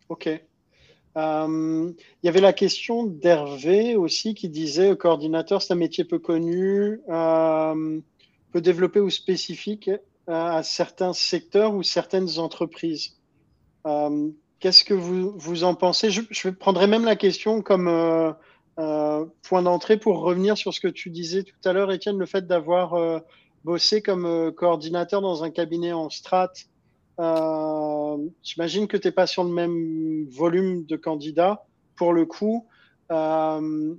[0.08, 0.28] Ok.
[1.16, 6.18] Euh, il y avait la question d'Hervé aussi qui disait coordinateur, c'est un métier peu
[6.18, 8.00] connu, euh,
[8.52, 13.16] peu développé ou spécifique euh, à certains secteurs ou certaines entreprises.
[14.64, 16.08] Qu'est-ce que vous, vous en pensez?
[16.10, 18.34] Je, prendrais même la question comme
[19.42, 22.46] point d'entrée pour revenir sur ce que tu disais tout à l'heure, Étienne, le fait
[22.46, 23.22] d'avoir
[23.64, 26.52] bosser comme euh, coordinateur dans un cabinet en strat,
[27.18, 31.64] euh, j'imagine que tu n'es pas sur le même volume de candidats
[31.96, 32.66] pour le coup.
[33.10, 33.94] Euh,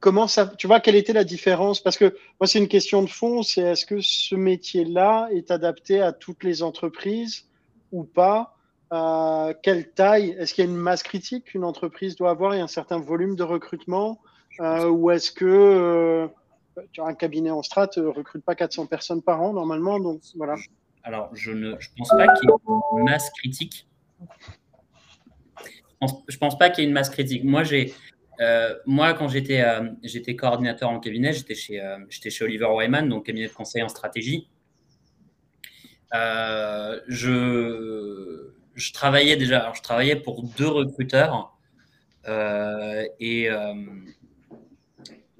[0.00, 1.80] comment ça, tu vois, quelle était la différence?
[1.80, 6.00] Parce que moi, c'est une question de fond, c'est est-ce que ce métier-là est adapté
[6.00, 7.46] à toutes les entreprises
[7.92, 8.55] ou pas?
[8.90, 10.36] Quelle taille?
[10.38, 12.54] Est-ce qu'il y a une masse critique qu'une entreprise doit avoir?
[12.54, 14.20] Et un certain volume de recrutement?
[14.60, 16.30] Ou est-ce que
[16.92, 19.98] tu as un cabinet en strat ne euh, recrute pas 400 personnes par an normalement,
[19.98, 20.56] donc voilà.
[21.02, 23.88] Alors, je ne je pense pas qu'il y ait une masse critique.
[24.20, 24.26] Je
[26.00, 27.44] pense, pense pas qu'il y ait une masse critique.
[27.44, 27.94] Moi, j'ai,
[28.40, 33.08] euh, moi quand j'étais, euh, j'étais coordinateur en cabinet, j'étais chez, j'étais chez Oliver Wyman,
[33.08, 34.48] donc cabinet de conseil en stratégie.
[37.08, 41.56] je, je travaillais déjà, je travaillais pour deux recruteurs
[42.26, 43.48] et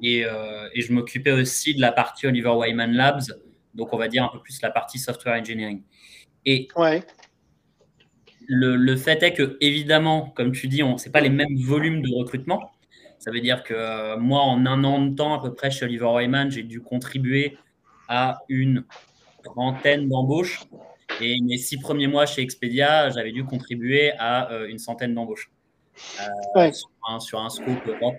[0.02, 3.22] euh, et, je m'occupais aussi de la partie Oliver Wyman Labs,
[3.74, 5.82] donc on va dire un peu plus la partie software engineering.
[6.44, 7.02] Et ouais.
[8.46, 12.14] le, fait est que, évidemment, comme tu dis, ce n'est pas les mêmes volumes de
[12.14, 12.72] recrutement.
[13.18, 15.86] Ça veut dire que euh, moi, en un an de temps, à peu près, chez
[15.86, 17.56] Oliver Wyman, j'ai dû contribuer
[18.08, 18.84] à une
[19.42, 20.60] trentaine d'embauches.
[21.20, 25.50] Et mes six premiers mois chez Expedia, j'avais dû contribuer à euh, une centaine d'embauches
[25.94, 28.16] sur, un, sur, un, scope Europe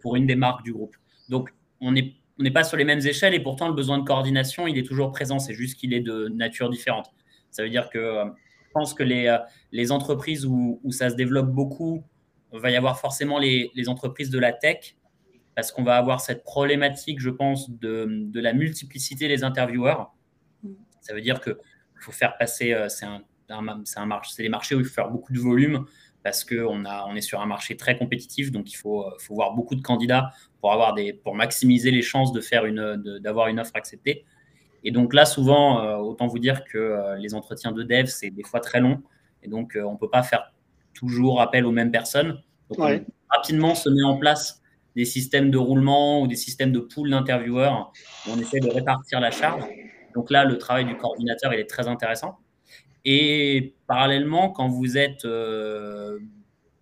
[0.00, 0.96] pour, une des marques du groupe.
[1.28, 4.66] Donc, on n'est on pas sur les mêmes échelles et pourtant le besoin de coordination,
[4.66, 5.38] il est toujours présent.
[5.38, 7.10] C'est juste qu'il est de nature différente.
[7.50, 9.38] Ça veut dire que euh, je pense que les, euh,
[9.70, 12.02] les entreprises où, où, ça se développe beaucoup,
[12.52, 14.96] il va y avoir forcément les, les entreprises de la tech
[15.54, 20.12] parce qu'on va avoir cette problématique, je pense, de, de la multiplicité des intervieweurs.
[21.04, 21.54] Ça veut dire qu'il
[22.00, 25.10] faut faire passer, euh, c'est un, un, marché, c'est des marchés où il faut faire
[25.10, 25.86] beaucoup de volume
[26.24, 29.74] parce qu'on on est sur un marché très compétitif, donc il faut, faut voir beaucoup
[29.74, 34.24] de candidats pour, avoir des, pour maximiser les chances faire une, d'avoir une offre acceptée.
[34.84, 38.30] Et donc là, souvent, euh, autant vous dire que euh, les entretiens de dev, c'est
[38.30, 39.02] des fois très long,
[39.42, 40.52] et donc euh, on ne peut pas faire
[40.92, 42.40] toujours appel aux mêmes personnes.
[42.70, 44.62] Donc rapidement se met en place
[44.96, 47.92] des systèmes de roulement ou des systèmes de pool d'intervieweurs
[48.26, 49.64] où on essaie de répartir la charge.
[50.14, 52.38] Donc là, le travail du coordinateur, il est très intéressant.
[53.04, 56.18] Et parallèlement, quand vous êtes, euh,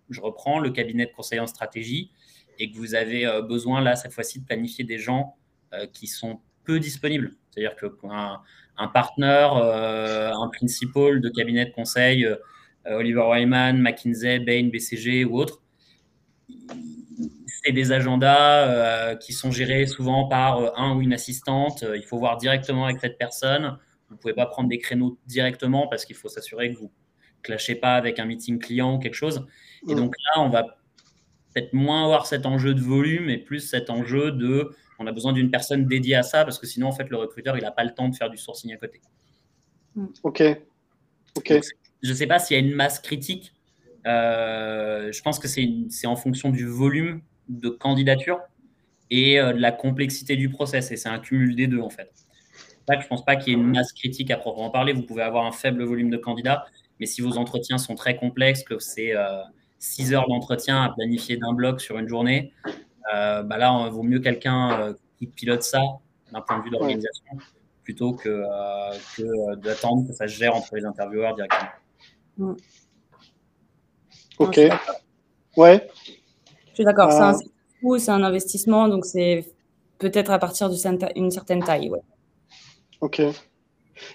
[0.09, 2.11] je reprends le cabinet de conseil en stratégie,
[2.59, 5.35] et que vous avez euh, besoin, là, cette fois-ci, de planifier des gens
[5.73, 7.35] euh, qui sont peu disponibles.
[7.49, 8.41] C'est-à-dire qu'un
[8.75, 12.27] un partenaire, un principal de cabinet de conseil,
[12.85, 15.61] Oliver Wyman, McKinsey, Bain, BCG ou autres,
[17.63, 21.85] c'est des agendas qui sont gérés souvent par un ou une assistante.
[21.95, 23.77] Il faut voir directement avec cette personne.
[24.09, 26.91] Vous ne pouvez pas prendre des créneaux directement parce qu'il faut s'assurer que vous,
[27.43, 29.45] clashez pas avec un meeting client ou quelque chose.
[29.87, 29.97] Et mm.
[29.97, 30.63] donc là, on va
[31.53, 35.33] peut-être moins avoir cet enjeu de volume et plus cet enjeu de on a besoin
[35.33, 37.83] d'une personne dédiée à ça parce que sinon, en fait, le recruteur, il n'a pas
[37.83, 39.01] le temps de faire du sourcing à côté.
[39.95, 40.05] Mm.
[40.23, 40.43] OK.
[41.35, 41.53] OK.
[42.03, 43.53] je ne sais pas s'il y a une masse critique.
[44.05, 48.39] Euh, je pense que c'est en fonction du volume de candidature
[49.09, 50.91] et euh, de la complexité du process.
[50.91, 52.11] Et c'est un cumul des deux, en fait.
[52.89, 54.93] je ne pense pas qu'il y ait une masse critique à proprement parler.
[54.93, 56.65] Vous pouvez avoir un faible volume de candidats,
[56.99, 59.13] mais si vos entretiens sont très complexes, que c'est
[59.79, 62.53] 6 euh, heures d'entretien à planifier d'un bloc sur une journée,
[63.13, 65.81] euh, bah là, il vaut mieux quelqu'un euh, qui pilote ça
[66.31, 67.25] d'un point de vue d'organisation
[67.83, 68.43] plutôt que,
[69.17, 71.69] que d'attendre que ça se gère entre les intervieweurs directement.
[72.37, 72.53] Mm.
[74.39, 74.59] Ok.
[75.57, 75.87] Ouais.
[76.73, 77.11] Je suis d'accord.
[77.99, 79.45] C'est un, investissement, donc c'est
[79.99, 81.89] peut-être à partir d'une certaine taille.
[81.89, 81.99] Ouais.
[83.01, 83.21] Ok.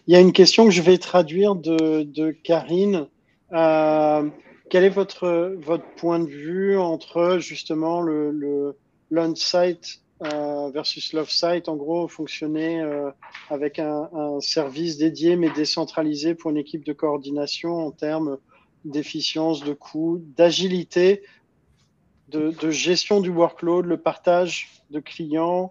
[0.06, 3.06] Il y a une question que je vais traduire de, de Karine.
[3.52, 4.28] Euh,
[4.70, 8.76] quel est votre, votre point de vue entre justement le, le
[9.10, 13.10] l'on-site euh, versus l'off-site En gros, fonctionner euh,
[13.50, 18.38] avec un, un, service dédié mais décentralisé pour une équipe de coordination en termes
[18.84, 21.22] d'efficience, de coût, d'agilité,
[22.28, 25.68] de, gestion du workload, le partage de clients,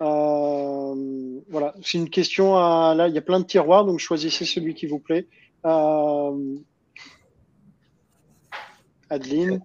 [0.00, 2.94] euh, voilà, c'est une question à.
[2.96, 5.26] Là, il y a plein de tiroirs, donc choisissez celui qui vous plaît.
[5.66, 6.56] Euh,
[9.10, 9.60] Adeline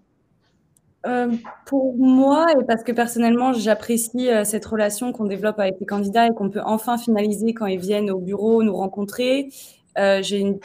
[1.06, 1.34] euh,
[1.66, 6.34] pour moi, et parce que personnellement, j'apprécie cette relation qu'on développe avec les candidats et
[6.34, 9.50] qu'on peut enfin finaliser quand ils viennent au bureau nous rencontrer,
[9.98, 10.60] j'ai une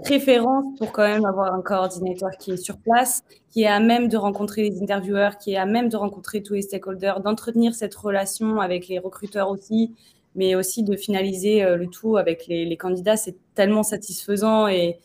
[0.00, 4.08] préférence pour quand même avoir un coordinateur qui est sur place, qui est à même
[4.08, 7.94] de rencontrer les intervieweurs, qui est à même de rencontrer tous les stakeholders, d'entretenir cette
[7.94, 9.94] relation avec les recruteurs aussi,
[10.34, 13.16] mais aussi de finaliser euh, le tout avec les, candidats.
[13.16, 14.98] C'est tellement satisfaisant et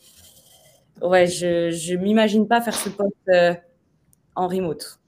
[1.02, 3.54] ouais, je ne m'imagine pas faire ce poste euh,
[4.34, 4.98] en remote.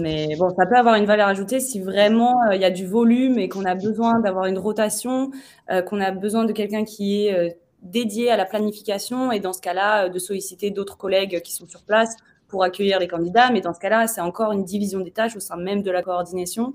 [0.00, 2.86] Mais bon, ça peut avoir une valeur ajoutée si vraiment euh, il y a du
[2.86, 5.30] volume et qu'on a besoin d'avoir une rotation,
[5.70, 7.50] euh, qu'on a besoin de quelqu'un qui est euh,
[7.82, 11.82] dédié à la planification et dans ce cas-là, de solliciter d'autres collègues qui sont sur
[11.82, 12.16] place
[12.48, 13.50] pour accueillir les candidats.
[13.50, 16.02] Mais dans ce cas-là, c'est encore une division des tâches au sein même de la
[16.02, 16.74] coordination.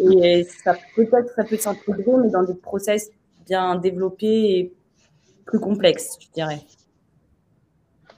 [0.00, 3.10] Et ça peut-être ça peut s'intégrer, mais dans des process
[3.46, 4.72] bien développés et
[5.46, 6.60] plus complexes, je dirais.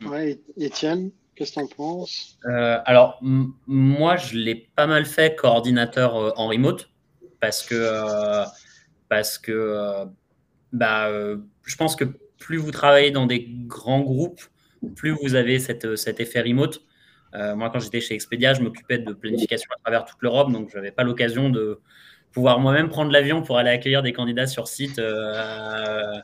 [0.07, 1.11] Oui, Étienne?
[1.41, 2.37] Qu'est-ce que tu en penses?
[2.45, 6.91] Euh, Alors, moi, je l'ai pas mal fait coordinateur euh, en remote
[7.41, 8.45] parce que, euh,
[9.09, 10.05] parce que
[10.75, 11.09] bah,
[11.65, 12.05] je pense que
[12.39, 14.43] plus vous travaillez dans des grands groupes,
[14.97, 16.83] plus vous avez cette, cet effet remote.
[17.33, 20.77] moi, quand j'étais chez Expedia, je m'occupais de planification à travers toute l'Europe, donc je
[20.77, 21.81] n'avais pas l'occasion de
[22.33, 26.23] pouvoir moi-même prendre l'avion pour aller accueillir des candidats sur site à,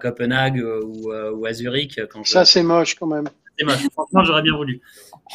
[0.00, 2.00] Copenhague ou, à Zurich.
[2.24, 3.28] Ça, c'est moche quand même.
[3.58, 3.88] C'est moche.
[3.92, 4.80] Franchement, j'aurais bien voulu.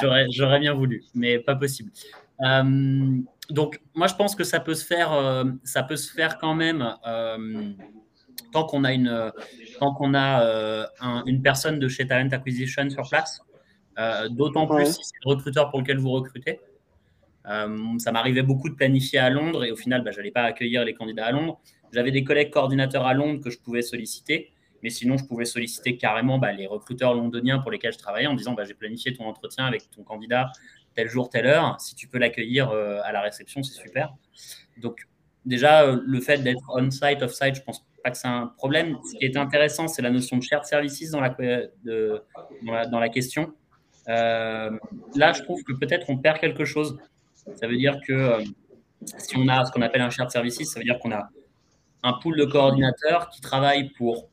[0.02, 1.92] J'aurais bien voulu, mais pas possible.
[2.42, 6.38] Euh, donc, moi, je pense que ça peut se faire, euh, ça peut se faire
[6.38, 7.72] quand même euh,
[8.52, 9.32] tant qu'on a une,
[9.80, 10.88] tant qu'on a
[11.26, 13.42] une personne de chez Talent Acquisition sur place.
[14.30, 16.60] D'autant plus si c'est le recruteur pour lequel vous recrutez.
[17.46, 20.84] ça m'arrivait beaucoup de planifier à Londres et au final, bah, je n'allais pas accueillir
[20.84, 21.60] les candidats à Londres.
[21.94, 24.52] J'avais des collègues coordinateurs à Londres que je pouvais solliciter.
[24.84, 28.34] Mais sinon, je pouvais solliciter carrément bah, les recruteurs londoniens pour lesquels je travaillais en
[28.34, 30.52] disant bah, j'ai planifié ton entretien avec ton candidat
[30.96, 31.80] tel jour, telle heure.
[31.80, 34.14] Si tu peux l'accueillir euh, à la réception, c'est super.
[34.78, 35.08] Donc,
[35.46, 38.98] déjà, euh, le fait d'être on-site, off-site, je pense pas que c'est un problème.
[39.12, 41.30] Ce qui est intéressant, c'est la notion de shared services dans la,
[41.84, 42.24] de,
[42.92, 43.54] dans la, question.
[44.10, 44.72] Euh,
[45.16, 46.98] là, je trouve que peut-être on perd quelque chose.
[47.56, 48.44] Ça veut dire que
[49.06, 51.30] si on a ce qu'on appelle un shared services, ça veut dire qu'on a
[52.04, 54.30] un pool de coordinateurs qui travaillent pour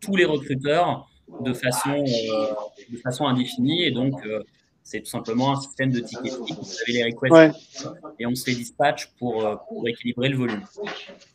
[0.00, 1.08] tous les recruteurs
[1.40, 2.46] de façon, euh,
[2.90, 3.84] de façon indéfinie.
[3.84, 4.42] Et donc, euh,
[4.82, 6.54] c'est tout simplement un système de ticketing.
[6.56, 7.88] Vous avez les requests
[8.18, 10.62] et on se les dispatch pour, euh, pour équilibrer le volume.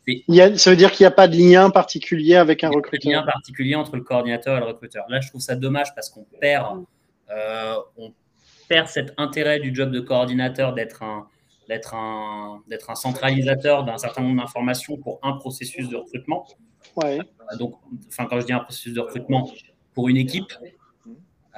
[0.06, 2.70] Il y a, ça veut dire qu'il n'y a pas de lien particulier avec un
[2.70, 5.04] recruteur Il n'y a pas de lien particulier entre le coordinateur et le recruteur.
[5.08, 6.84] Là, je trouve ça dommage parce qu'on perd,
[7.98, 8.12] on
[8.68, 11.28] perd cet intérêt du job de coordinateur d'être un,
[11.68, 16.46] d'être un, d'être un centralisateur d'un certain nombre d'informations pour un processus de recrutement.
[16.98, 17.22] Euh,
[17.58, 17.74] donc,
[18.16, 19.50] quand je dis un processus de recrutement
[19.94, 20.52] pour une équipe,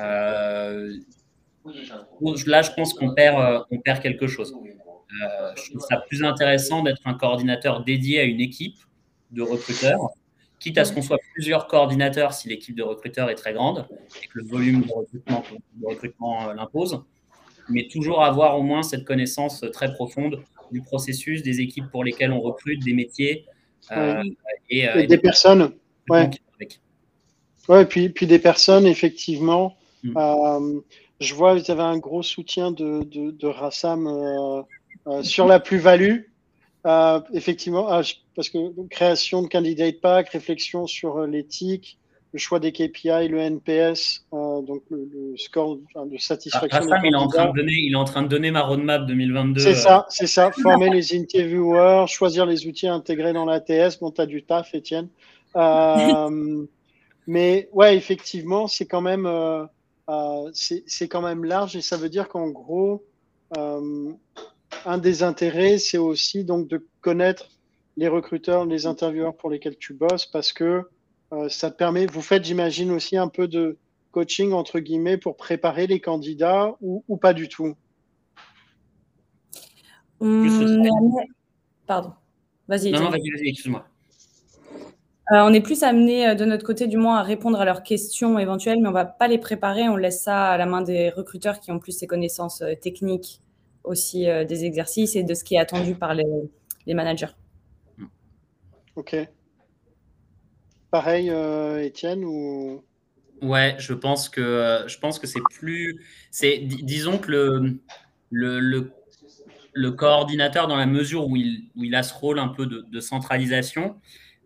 [0.00, 0.96] euh,
[2.46, 4.54] là, je pense qu'on perd, euh, on perd quelque chose.
[5.56, 8.76] je trouve ça plus intéressant d'être un coordinateur dédié à une équipe
[9.30, 10.10] de recruteurs,
[10.58, 13.86] quitte à ce qu'on soit plusieurs coordinateurs si l'équipe de recruteurs est très grande
[14.22, 17.02] et que le volume de recrutement, de recrutement l'impose,
[17.68, 22.32] mais toujours avoir au moins cette connaissance très profonde du processus, des équipes pour lesquelles
[22.32, 23.46] on recrute, des métiers,
[23.92, 24.22] euh,
[24.70, 25.72] et, euh, des personnes.
[26.08, 26.30] Ouais.
[27.68, 29.76] Ouais, et puis, puis des personnes, effectivement.
[30.02, 30.16] Mm.
[30.16, 30.80] Euh,
[31.20, 34.64] je vois, vous avez un gros soutien de, de, de Rassam
[35.22, 36.20] sur la plus-value.
[37.32, 38.02] effectivement, ah,
[38.36, 41.98] parce que création de candidate pack, réflexion sur l'éthique,
[42.34, 46.80] le choix des KPI, le NPS, donc le, score de satisfaction.
[47.04, 49.60] Il, est en train de donner, il est en train de donner ma roadmap 2022.
[49.60, 50.50] C'est ça, c'est ça.
[50.50, 54.00] Former les interviewers, choisir les outils intégrés dans l'ATS.
[54.00, 55.08] Bon, tu as du taf, Étienne.
[57.26, 59.64] Mais ouais, effectivement, c'est quand même euh,
[60.10, 63.04] euh, c'est quand même large et ça veut dire qu'en gros,
[63.56, 64.12] euh,
[64.84, 67.48] un des intérêts, c'est aussi donc de connaître
[67.96, 70.82] les recruteurs, les intervieweurs pour lesquels tu bosses parce que
[71.34, 72.06] euh, ça te permet.
[72.06, 73.78] Vous faites, j'imagine, aussi un peu de
[74.12, 77.74] coaching entre guillemets pour préparer les candidats ou, ou pas du tout?
[81.86, 82.12] Pardon.
[82.68, 82.92] Vas-y.
[82.92, 83.84] Non, non, vas-y, vas-y, excuse-moi.
[85.32, 87.82] Euh, on est plus amené euh, de notre côté du moins à répondre à leurs
[87.82, 89.88] questions éventuelles, mais on ne va pas les préparer.
[89.88, 93.40] On laisse ça à la main des recruteurs qui ont plus ces connaissances euh, techniques
[93.84, 96.24] aussi des exercices et de ce qui est attendu par les,
[96.94, 97.34] managers.
[98.96, 99.14] Ok.
[100.94, 101.28] Pareil,
[101.82, 102.84] Étienne ou?
[103.42, 107.80] Ouais, je pense que je pense que c'est plus, c'est disons que le,
[108.30, 108.92] le,
[109.72, 112.82] le, coordinateur dans la mesure où il, où il a ce rôle un peu de,
[112.88, 114.00] de centralisation,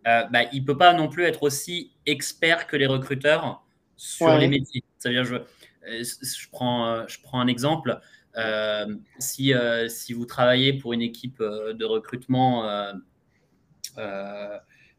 [0.07, 3.63] euh, bah, il ne peut pas non plus être aussi expert que les recruteurs
[3.95, 4.83] sur les métiers.
[4.97, 5.43] C'est-à-dire, je, euh,
[6.03, 7.99] je, prends, euh, je prends un exemple.
[9.19, 9.53] si,
[9.87, 12.91] si vous travaillez pour une équipe de recrutement,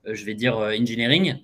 [0.05, 1.37] je vais dire engineering,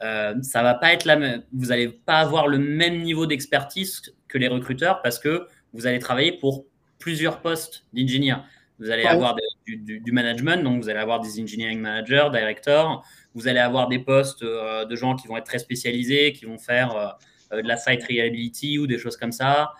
[0.00, 1.42] ça va pas être la même.
[1.52, 5.98] Vous n'allez pas avoir le même niveau d'expertise que les recruteurs parce que vous allez
[5.98, 6.64] travailler pour
[6.98, 8.44] plusieurs postes d'ingénieur.
[8.80, 9.36] Vous allez avoir
[9.66, 13.04] du, management, donc vous allez avoir des engineering managers, directors.
[13.34, 16.58] Vous allez avoir des postes euh, de gens qui vont être très spécialisés, qui vont
[16.58, 17.08] faire euh,
[17.52, 19.72] euh, de la site reliability ou des choses comme ça.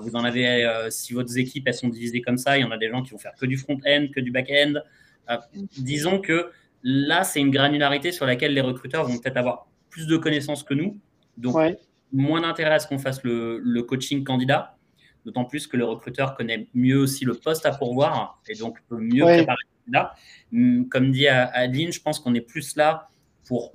[0.00, 2.78] vous en avez, si votre équipe elles sont divisées comme ça, il y en a
[2.78, 4.74] des gens qui vont faire que du front-end, que du back-end.
[5.76, 6.50] disons que
[6.84, 10.74] là, c'est une granularité sur laquelle les recruteurs vont peut-être avoir plus de connaissances que
[10.74, 11.00] nous.
[11.36, 11.56] Donc,
[12.12, 14.76] moins d'intérêt à ce qu'on fasse le coaching candidat
[15.24, 18.98] d'autant plus que le recruteur connaît mieux aussi le poste à pourvoir et donc peut
[18.98, 20.14] mieux préparer le candidat.
[20.52, 23.08] Hum, comme dit Adeline, je pense qu'on est plus là
[23.46, 23.72] pour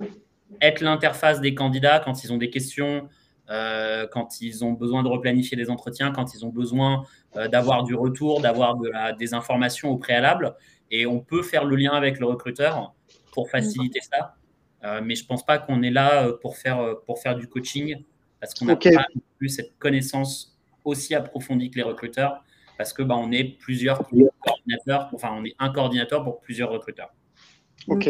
[0.60, 3.08] être l'interface des candidats quand ils ont des questions,
[3.50, 7.04] euh, quand ils ont besoin de replanifier des entretiens, quand ils ont besoin
[7.36, 10.54] euh, d'avoir du retour, d'avoir de des informations au préalable.
[10.90, 12.94] Et on peut faire le lien avec le recruteur
[13.32, 14.36] pour faciliter ça.
[14.82, 18.02] Euh, mais je ne pense pas qu'on est là pour faire, pour faire du coaching
[18.40, 19.06] parce qu'on n'a pas
[19.38, 22.42] plus cette connaissance aussi approfondi que les recruteurs
[22.80, 24.08] parce que bah, on est plusieurs
[24.40, 27.12] coordinateurs, enfin on est un coordinateur pour plusieurs recruteurs.
[27.88, 28.08] Ok.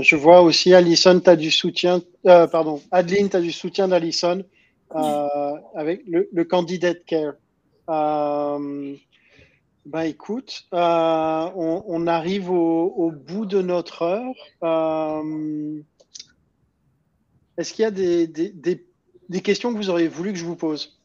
[0.00, 3.88] je vois aussi Alison, tu as du soutien, euh, pardon, Adeline, tu as du soutien
[3.88, 4.42] d'Alison
[4.94, 7.34] euh, avec le, le, candidate care.
[9.86, 14.34] Euh, bah écoute, on, arrive au, bout de notre heure.
[17.56, 18.86] Est-ce qu'il y a des, des,
[19.28, 21.00] des questions que vous auriez voulu que je vous pose?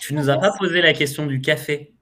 [0.00, 1.92] Tu nous as pas posé la question du café.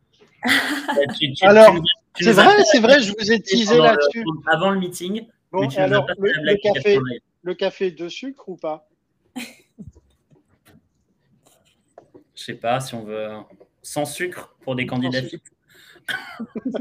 [1.42, 1.74] alors,
[2.20, 4.24] c'est vrai, c'est vrai, je vous ai teasé là-dessus.
[4.46, 5.26] Avant le meeting.
[5.52, 6.98] Bon, alors, le, café,
[7.42, 8.88] le café de sucre ou pas?
[12.34, 13.28] Je sais pas si on veut
[13.82, 15.20] sans sucre pour des candidats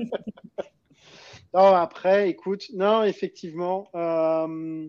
[1.53, 3.87] non, après, écoute, non, effectivement.
[3.95, 4.87] Euh,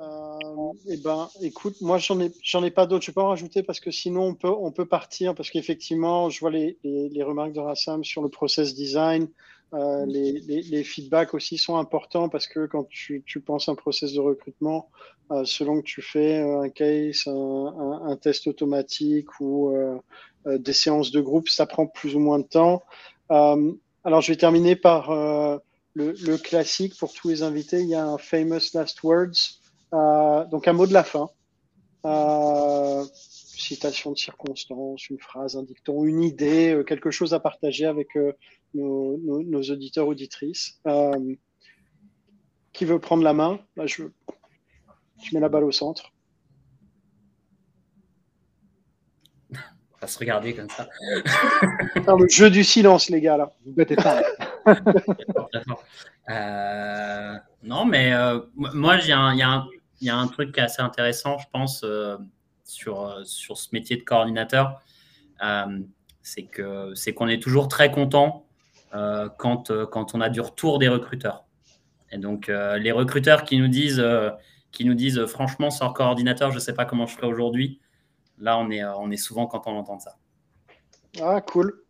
[0.00, 3.04] euh, eh ben, écoute, moi j'en ai, j'en ai pas d'autres.
[3.04, 6.40] Je peux en rajouter parce que sinon on peut, on peut partir parce qu'effectivement, je
[6.40, 9.28] vois les, les, remarques de Rassam sur le process design.
[9.72, 14.12] Euh, les, les, feedbacks aussi sont importants parce que quand tu, tu penses un process
[14.12, 14.88] de recrutement,
[15.44, 19.74] selon que tu fais un case, un, test automatique ou
[20.46, 22.82] des séances de groupe, ça prend plus ou moins de temps.
[23.28, 25.10] alors je vais terminer par
[25.94, 27.80] le, classique pour tous les invités.
[27.80, 29.60] Il y a un famous last words.
[29.92, 31.30] Euh, donc un mot de la fin.
[32.04, 37.86] Euh, citation de circonstance, une phrase, un dicton, une idée, euh, quelque chose à partager
[37.86, 38.08] avec
[38.74, 40.80] nos, auditeurs, auditrices.
[42.72, 43.60] qui veut prendre la main?
[43.76, 44.02] Là, je,
[45.32, 46.12] mets la balle au centre.
[49.52, 50.88] On va se regarder comme ça.
[51.96, 53.52] le jeu du silence, les gars, là.
[53.64, 54.22] Vous pas.
[57.62, 58.12] non, mais
[58.54, 59.66] moi, il y, a un
[60.04, 62.18] il y a un truc assez intéressant, je pense, euh,
[62.62, 64.82] sur, euh, sur ce métier de coordinateur.
[65.42, 65.80] Euh,
[66.22, 66.44] c'est
[67.12, 68.46] qu'on est toujours très content
[69.36, 71.44] quand, quand on a du retour des recruteurs.
[72.10, 74.02] Et donc, les recruteurs qui nous disent,
[74.74, 77.80] qui nous disent franchement, sans coordinateur, je ne sais pas comment je ferai aujourd'hui,
[78.38, 80.16] là, on est, on est souvent content d'entendre ça.
[81.22, 81.84] Ah, cool.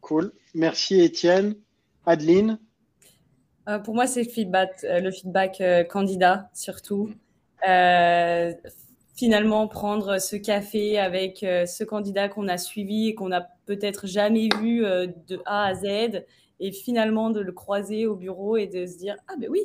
[0.00, 0.32] Cool.
[0.54, 1.56] Merci, Étienne.
[2.04, 2.58] Adeline
[3.84, 7.10] Pour moi, c'est le feedback, le feedback candidat, surtout
[9.14, 14.06] finalement prendre ce café avec euh, ce candidat qu'on a suivi et qu'on n'a peut-être
[14.06, 16.24] jamais vu euh, de A à Z
[16.60, 19.60] et finalement de le croiser au bureau et de se dire ah ben oui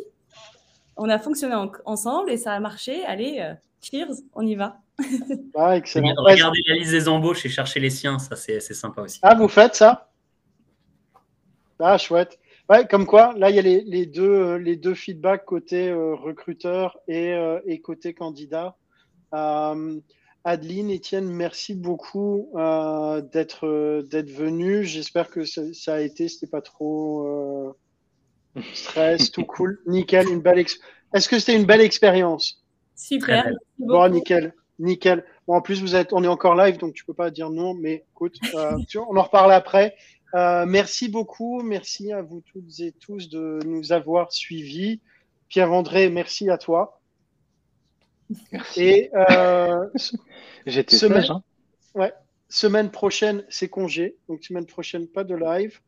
[0.97, 3.03] on a fonctionné ensemble et ça a marché.
[3.05, 4.77] Allez euh, cheers on y va.
[5.55, 6.13] Ah, excellent.
[6.17, 8.19] regardez la liste des embauches et chercher les siens.
[8.19, 9.19] Ça c'est sympa aussi.
[9.23, 10.11] Ah vous faites ça?
[11.79, 12.39] Ah chouette.
[12.69, 16.97] Ouais, comme quoi, là, il y a les, les deux, les deux feedbacks côté recruteur
[17.07, 17.33] et,
[17.65, 18.75] et côté candidat.
[19.33, 19.99] Euh,
[20.43, 24.85] Adeline, Étienne, merci beaucoup euh, d'être d'être venu.
[24.85, 27.73] J'espère que ça, a été, c'était pas trop euh,
[28.73, 30.65] stress, tout cool, nickel, une belle.
[31.13, 32.63] Est-ce que c'était une belle expérience?
[32.95, 33.49] Super.
[33.79, 35.23] Bon, nickel, nickel.
[35.47, 37.73] Bon, en plus, vous êtes, on est encore live, donc tu peux pas dire non,
[37.73, 39.95] mais écoute, on en reparle après.
[40.33, 44.99] merci beaucoup, merci à vous toutes et tous de nous avoir suivis.
[45.49, 46.99] Pierre-André, merci à toi.
[48.51, 48.81] Merci.
[48.81, 49.87] Et euh,
[50.65, 51.43] j'étais semaine, hein.
[51.95, 52.13] ouais,
[52.49, 54.17] semaine prochaine, c'est congé.
[54.27, 55.79] Donc, semaine prochaine, pas de live.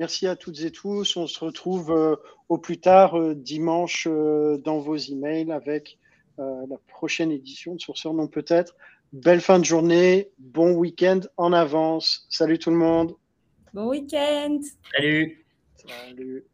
[0.00, 1.16] Euh, merci à toutes et tous.
[1.16, 2.16] On se retrouve euh,
[2.48, 5.98] au plus tard dimanche dans vos emails avec
[6.38, 8.74] la prochaine édition de Sourceur Non Peut-être.
[9.12, 12.26] Belle fin de journée, bon week-end en avance.
[12.30, 13.14] Salut tout le monde.
[13.74, 14.58] Bon week-end.
[14.94, 15.44] Salut.
[15.76, 16.44] Salut.